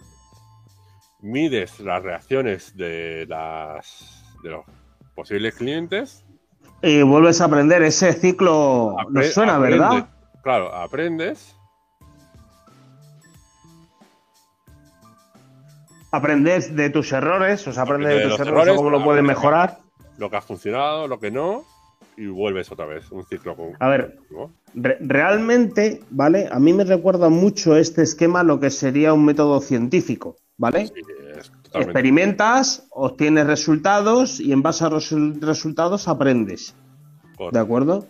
[1.26, 4.64] mides las reacciones de, las, de los
[5.14, 6.24] posibles clientes
[6.82, 8.94] Y vuelves a aprender ese ciclo.
[8.96, 10.08] Apre- Nos suena, aprendes- ¿verdad?
[10.42, 11.54] Claro, aprendes.
[16.12, 19.22] Aprendes de tus errores, o sea, aprendes de, de tus errores, errores, cómo lo puedes
[19.24, 19.78] mejorar.
[20.18, 21.64] lo que ha funcionado, lo que no,
[22.16, 23.10] y vuelves otra vez.
[23.10, 23.72] Un ciclo con.
[23.80, 24.50] A ver, ¿no?
[24.74, 26.48] Re- realmente, ¿vale?
[26.50, 30.86] A mí me recuerda mucho este esquema a lo que sería un método científico, ¿vale?
[30.86, 30.92] Sí.
[31.74, 36.74] Experimentas, obtienes resultados y en base a los resultados aprendes,
[37.36, 37.50] correcto.
[37.58, 38.06] ¿de acuerdo?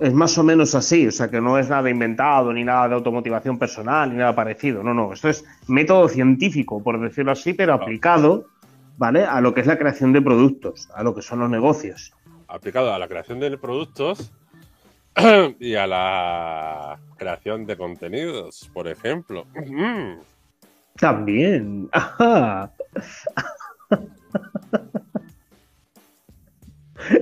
[0.00, 2.94] Es más o menos así, o sea que no es nada inventado, ni nada de
[2.94, 4.82] automotivación personal, ni nada parecido.
[4.82, 7.82] No, no, esto es método científico, por decirlo así, pero Claro.
[7.84, 8.46] aplicado,
[8.96, 9.24] ¿vale?
[9.24, 12.12] A lo que es la creación de productos, a lo que son los negocios.
[12.48, 14.32] Aplicado a la creación de productos
[15.60, 19.46] y a la creación de contenidos, por ejemplo.
[20.98, 21.88] También.
[21.92, 22.72] Ajá.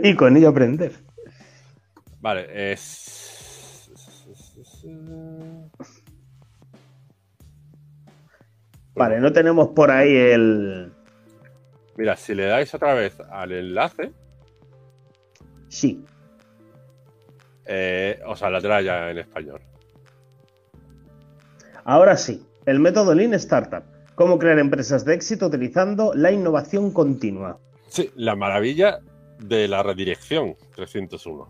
[0.02, 0.92] y con ello aprender.
[2.20, 3.90] Vale, es.
[8.94, 10.92] Vale, no tenemos por ahí el.
[11.96, 14.12] Mira, si le dais otra vez al enlace,
[15.68, 16.04] Sí.
[17.64, 19.60] eh, os saldrá ya en español.
[21.84, 23.82] Ahora sí, el método Lean Startup.
[24.14, 27.58] Cómo crear empresas de éxito utilizando la innovación continua.
[27.88, 29.00] Sí, la maravilla
[29.38, 31.48] de la redirección 301.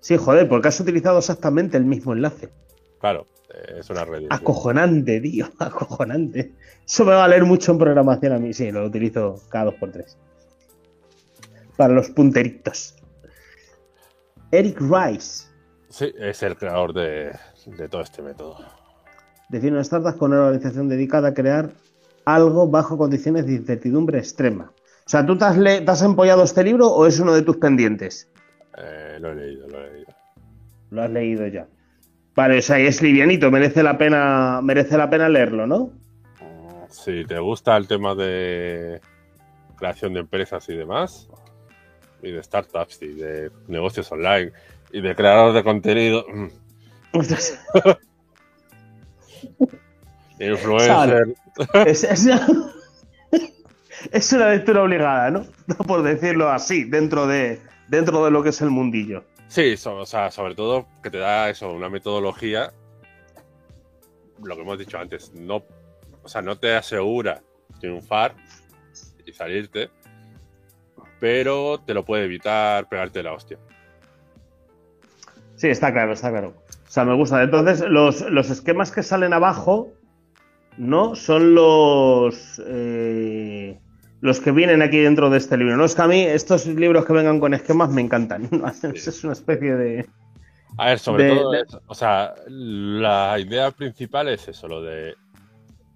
[0.00, 2.50] Sí, joder, porque has utilizado exactamente el mismo enlace.
[3.00, 3.26] Claro,
[3.76, 4.40] es una redirección.
[4.40, 6.52] Acojonante, tío, acojonante.
[6.86, 9.74] Eso me va a leer mucho en programación a mí, sí, lo utilizo cada dos
[9.74, 10.18] por tres.
[11.76, 12.94] Para los punteritos.
[14.50, 15.48] Eric Rice
[15.90, 17.32] Sí, es el creador de,
[17.66, 18.58] de todo este método.
[19.48, 21.70] Define una startup con una organización dedicada a crear
[22.24, 24.72] algo bajo condiciones de incertidumbre extrema.
[25.06, 27.42] O sea, ¿tú te has, le- te has empollado este libro o es uno de
[27.42, 28.28] tus pendientes?
[28.76, 30.12] Eh, lo he leído, lo he leído.
[30.90, 31.66] Lo has leído ya.
[32.36, 35.90] Vale, o sea, es livianito, merece la pena, merece la pena leerlo, ¿no?
[36.90, 39.00] Si te gusta el tema de
[39.76, 41.28] creación de empresas y demás,
[42.22, 44.52] y de startups y de negocios online
[44.92, 46.24] y de creadores de contenido,
[50.38, 51.34] influencer,
[51.86, 52.28] es, es-
[54.12, 55.44] es una lectura obligada, ¿no?
[55.86, 59.24] Por decirlo así, dentro de, dentro de lo que es el mundillo.
[59.48, 62.72] Sí, so- o sea, sobre todo que te da eso, una metodología,
[64.42, 65.64] lo que hemos dicho antes, no,
[66.22, 67.42] o sea, no te asegura
[67.80, 68.34] triunfar
[69.26, 69.90] y salirte,
[71.20, 73.58] pero te lo puede evitar pegarte la hostia.
[75.56, 76.54] Sí, está claro, está claro.
[76.88, 77.42] O sea, me gusta.
[77.42, 79.92] Entonces, los, los esquemas que salen abajo,
[80.78, 81.14] ¿no?
[81.14, 82.60] Son los.
[82.66, 83.78] eh,
[84.20, 85.76] los que vienen aquí dentro de este libro.
[85.76, 88.48] No es que a mí estos libros que vengan con esquemas me encantan.
[88.82, 90.06] Es una especie de.
[90.76, 94.82] A ver, sobre De- todo, de- es- o sea, la idea principal es eso, lo
[94.82, 95.14] de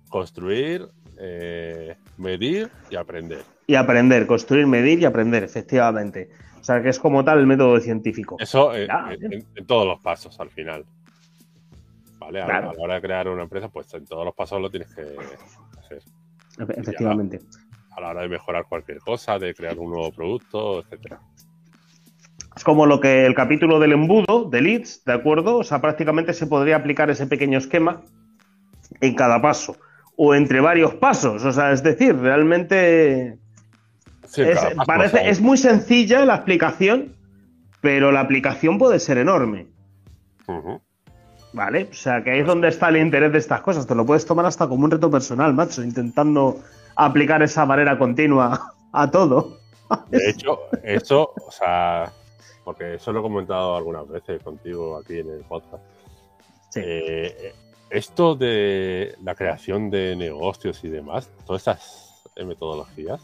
[0.08, 0.88] construir,
[1.18, 3.42] eh, medir y aprender.
[3.66, 6.30] Y aprender, construir, medir y aprender, efectivamente.
[6.62, 8.36] O sea, que es como tal el método científico.
[8.38, 10.84] Eso eh, Ya, en, todos los pasos al final.
[12.20, 12.40] ¿Vale?
[12.40, 12.70] A, Claro.
[12.70, 15.02] a la hora de crear una empresa, pues en todos los pasos lo tienes que
[15.80, 15.98] hacer.
[16.58, 17.40] Efe- Efectivamente.
[17.96, 21.20] A la hora de mejorar cualquier cosa, de crear un nuevo producto, etcétera.
[22.54, 25.56] Es como lo que el capítulo del embudo, de leads, ¿de acuerdo?
[25.58, 28.02] O sea, prácticamente se podría aplicar ese pequeño esquema
[29.00, 29.76] en cada paso.
[30.16, 31.44] O entre varios pasos.
[31.44, 33.38] O sea, es decir, realmente
[34.32, 37.14] Sí, es, parece, es muy sencilla la aplicación,
[37.82, 39.66] pero la aplicación puede ser enorme.
[41.52, 41.88] ¿Vale?
[41.90, 43.86] O sea, que ahí es donde está el interés de estas cosas.
[43.86, 46.60] Te lo puedes tomar hasta como un reto personal, macho, intentando
[46.96, 49.58] aplicar esa manera continua a todo.
[50.08, 52.10] De hecho, eso, o sea,
[52.64, 55.84] porque eso lo he comentado algunas veces contigo aquí en el podcast.
[56.70, 56.80] Sí.
[56.82, 57.54] Eh,
[57.90, 63.20] esto de la creación de negocios y demás, todas estas eh, metodologías,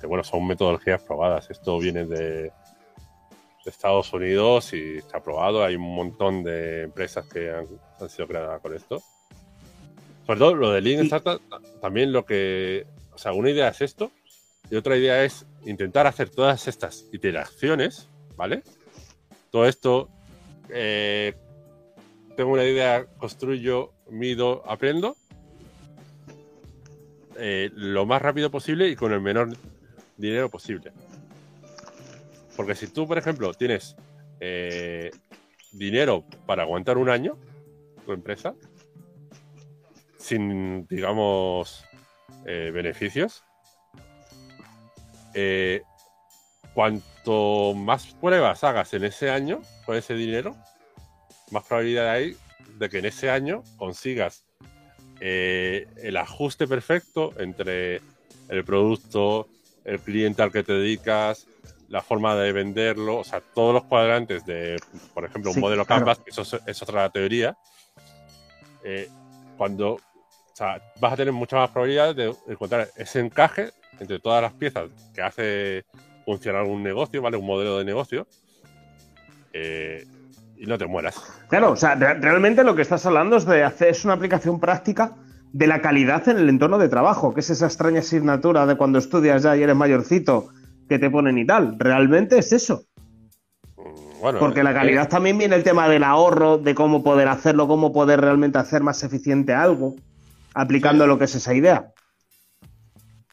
[0.00, 1.50] que bueno, son metodologías probadas.
[1.50, 2.52] Esto viene de, de
[3.64, 5.64] Estados Unidos y está probado.
[5.64, 7.66] Hay un montón de empresas que han,
[8.00, 9.02] han sido creadas con esto.
[10.26, 11.40] Sobre todo lo de Lean Startup,
[11.80, 12.86] también lo que.
[13.14, 14.10] O sea, una idea es esto
[14.70, 18.62] y otra idea es intentar hacer todas estas iteraciones, ¿vale?
[19.50, 20.10] Todo esto,
[20.70, 21.34] eh,
[22.36, 25.16] tengo una idea, construyo, mido, aprendo,
[27.38, 29.50] eh, lo más rápido posible y con el menor
[30.16, 30.92] dinero posible.
[32.56, 33.96] Porque si tú, por ejemplo, tienes
[34.40, 35.10] eh,
[35.72, 37.38] dinero para aguantar un año,
[38.04, 38.54] tu empresa,
[40.18, 41.84] sin, digamos,
[42.46, 43.44] eh, beneficios,
[45.34, 45.82] eh,
[46.74, 50.56] cuanto más pruebas hagas en ese año con ese dinero,
[51.50, 52.36] más probabilidad hay
[52.78, 54.44] de que en ese año consigas
[55.18, 58.02] el ajuste perfecto entre
[58.48, 59.48] el producto,
[59.86, 61.46] el cliente al que te dedicas,
[61.88, 64.76] la forma de venderlo, o sea, todos los cuadrantes de,
[65.14, 66.00] por ejemplo, un Sí, modelo claro.
[66.04, 67.56] Canvas, que eso es, es otra teoría,
[68.84, 69.08] eh,
[69.56, 70.00] cuando o
[70.52, 73.70] sea, vas a tener mucha más probabilidad de encontrar ese encaje
[74.00, 75.84] entre todas las piezas que hace
[76.24, 77.36] funcionar un negocio, ¿vale?
[77.36, 78.26] Un modelo de negocio,
[79.52, 80.04] eh,
[80.58, 81.14] y no te mueras.
[81.48, 84.58] Claro, o sea, re- realmente lo que estás hablando es de hacer es una aplicación
[84.58, 85.14] práctica
[85.52, 88.98] de la calidad en el entorno de trabajo, que es esa extraña asignatura de cuando
[88.98, 90.48] estudias ya y eres mayorcito
[90.88, 91.76] que te ponen y tal.
[91.78, 92.84] Realmente es eso.
[93.76, 97.28] Mm, Bueno, Porque la eh, calidad también viene el tema del ahorro, de cómo poder
[97.28, 99.94] hacerlo, cómo poder realmente hacer más eficiente algo,
[100.54, 101.92] aplicando lo que es esa idea.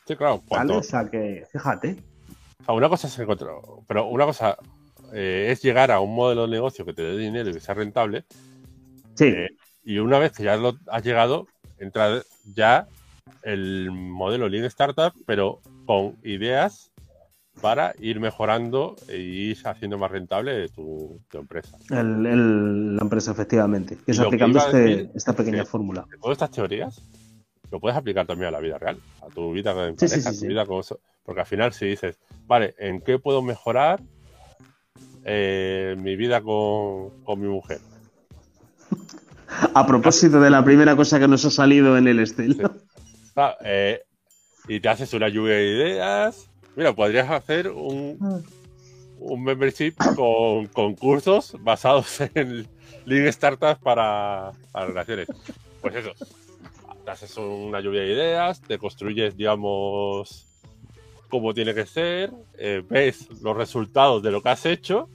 [0.06, 0.48] Sí, claro, ¿Vale?
[0.48, 2.04] cuanto- O sea que, fíjate.
[2.68, 3.56] una cosa es encontrar,
[3.88, 4.58] pero una cosa
[5.14, 7.76] eh, es llegar a un modelo de negocio que te dé dinero y que sea
[7.76, 8.26] rentable,
[9.16, 9.50] Sí, Eh,
[9.84, 11.48] y una vez que ya lo has llegado,
[11.84, 12.22] entra
[12.56, 12.88] ya
[13.44, 16.92] el modelo Lean Startup, pero con ideas
[17.62, 21.78] para ir mejorando e ir haciendo más rentable tu, empresa.
[21.90, 23.98] la empresa, efectivamente.
[24.08, 26.06] Y eso aplicando este, esta pequeña fórmula.
[26.22, 27.02] Todas estas teorías
[27.72, 30.46] lo puedes aplicar también a la vida real, a tu vida de empresa, a tu
[30.46, 31.00] vida con eso.
[31.24, 34.02] Porque al final si dices, vale, ¿en qué puedo mejorar
[35.24, 37.80] eh, mi vida con, mi mujer?
[39.74, 42.72] A propósito de la primera cosa que nos ha salido en el estilo.
[43.36, 44.04] Ah, eh,
[44.68, 46.50] y te haces una lluvia de ideas.
[46.76, 48.46] Mira, podrías hacer un,
[49.20, 52.68] un membership con concursos basados en
[53.06, 55.28] Lean Startups para, para relaciones.
[55.82, 56.12] Pues eso,
[57.04, 60.48] te haces una lluvia de ideas, te construyes, digamos,
[61.30, 65.10] como tiene que ser, eh, ves los resultados de lo que has hecho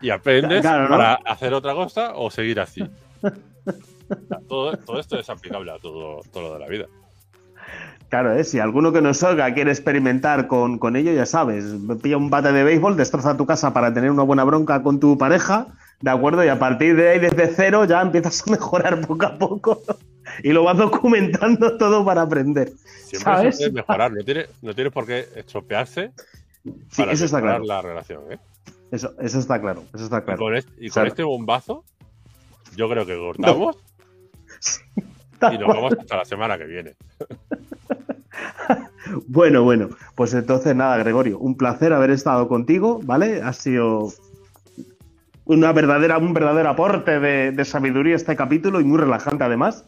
[0.00, 2.82] y aprendes para hacer otra cosa o seguir así.
[4.48, 6.86] Todo, todo, esto es aplicable a todo, todo lo de la vida.
[8.08, 8.44] Claro, ¿eh?
[8.44, 11.64] si alguno que nos oiga quiere experimentar con, con ello, ya sabes,
[12.02, 15.18] pilla un bate de béisbol, destroza tu casa para tener una buena bronca con tu
[15.18, 15.66] pareja,
[16.00, 16.44] ¿de acuerdo?
[16.44, 19.82] Y a partir de ahí, desde cero, ya empiezas a mejorar poco a poco
[20.42, 22.70] y lo vas documentando todo para aprender.
[23.06, 23.72] Siempre ¿sabes?
[23.72, 26.12] mejorar, no tienes no tiene por qué estropearse
[26.96, 27.64] para eso está claro.
[27.64, 28.32] la relación.
[28.32, 28.38] ¿eh?
[28.90, 30.58] Eso, eso está claro, eso está claro.
[30.78, 31.84] Y con, este, bombazo,
[32.76, 33.76] yo creo que cortamos
[35.52, 36.94] y nos vemos hasta la semana que viene.
[39.26, 43.42] bueno, bueno, pues entonces nada, Gregorio, un placer haber estado contigo, ¿vale?
[43.42, 44.12] Ha sido
[45.44, 49.84] una verdadera, un verdadero aporte de, de sabiduría este capítulo y muy relajante además.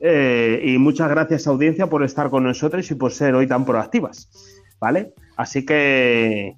[0.00, 4.30] Eh, y muchas gracias, audiencia, por estar con nosotros y por ser hoy tan proactivas.
[4.80, 5.14] ¿Vale?
[5.36, 6.56] Así que.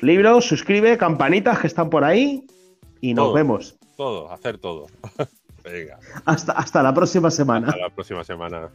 [0.00, 2.44] Libros, suscribe, campanitas que están por ahí.
[3.00, 3.77] Y nos vemos.
[3.98, 4.86] Todo, hacer todo.
[6.24, 7.66] Hasta, hasta la próxima semana.
[7.66, 8.70] Hasta la próxima semana.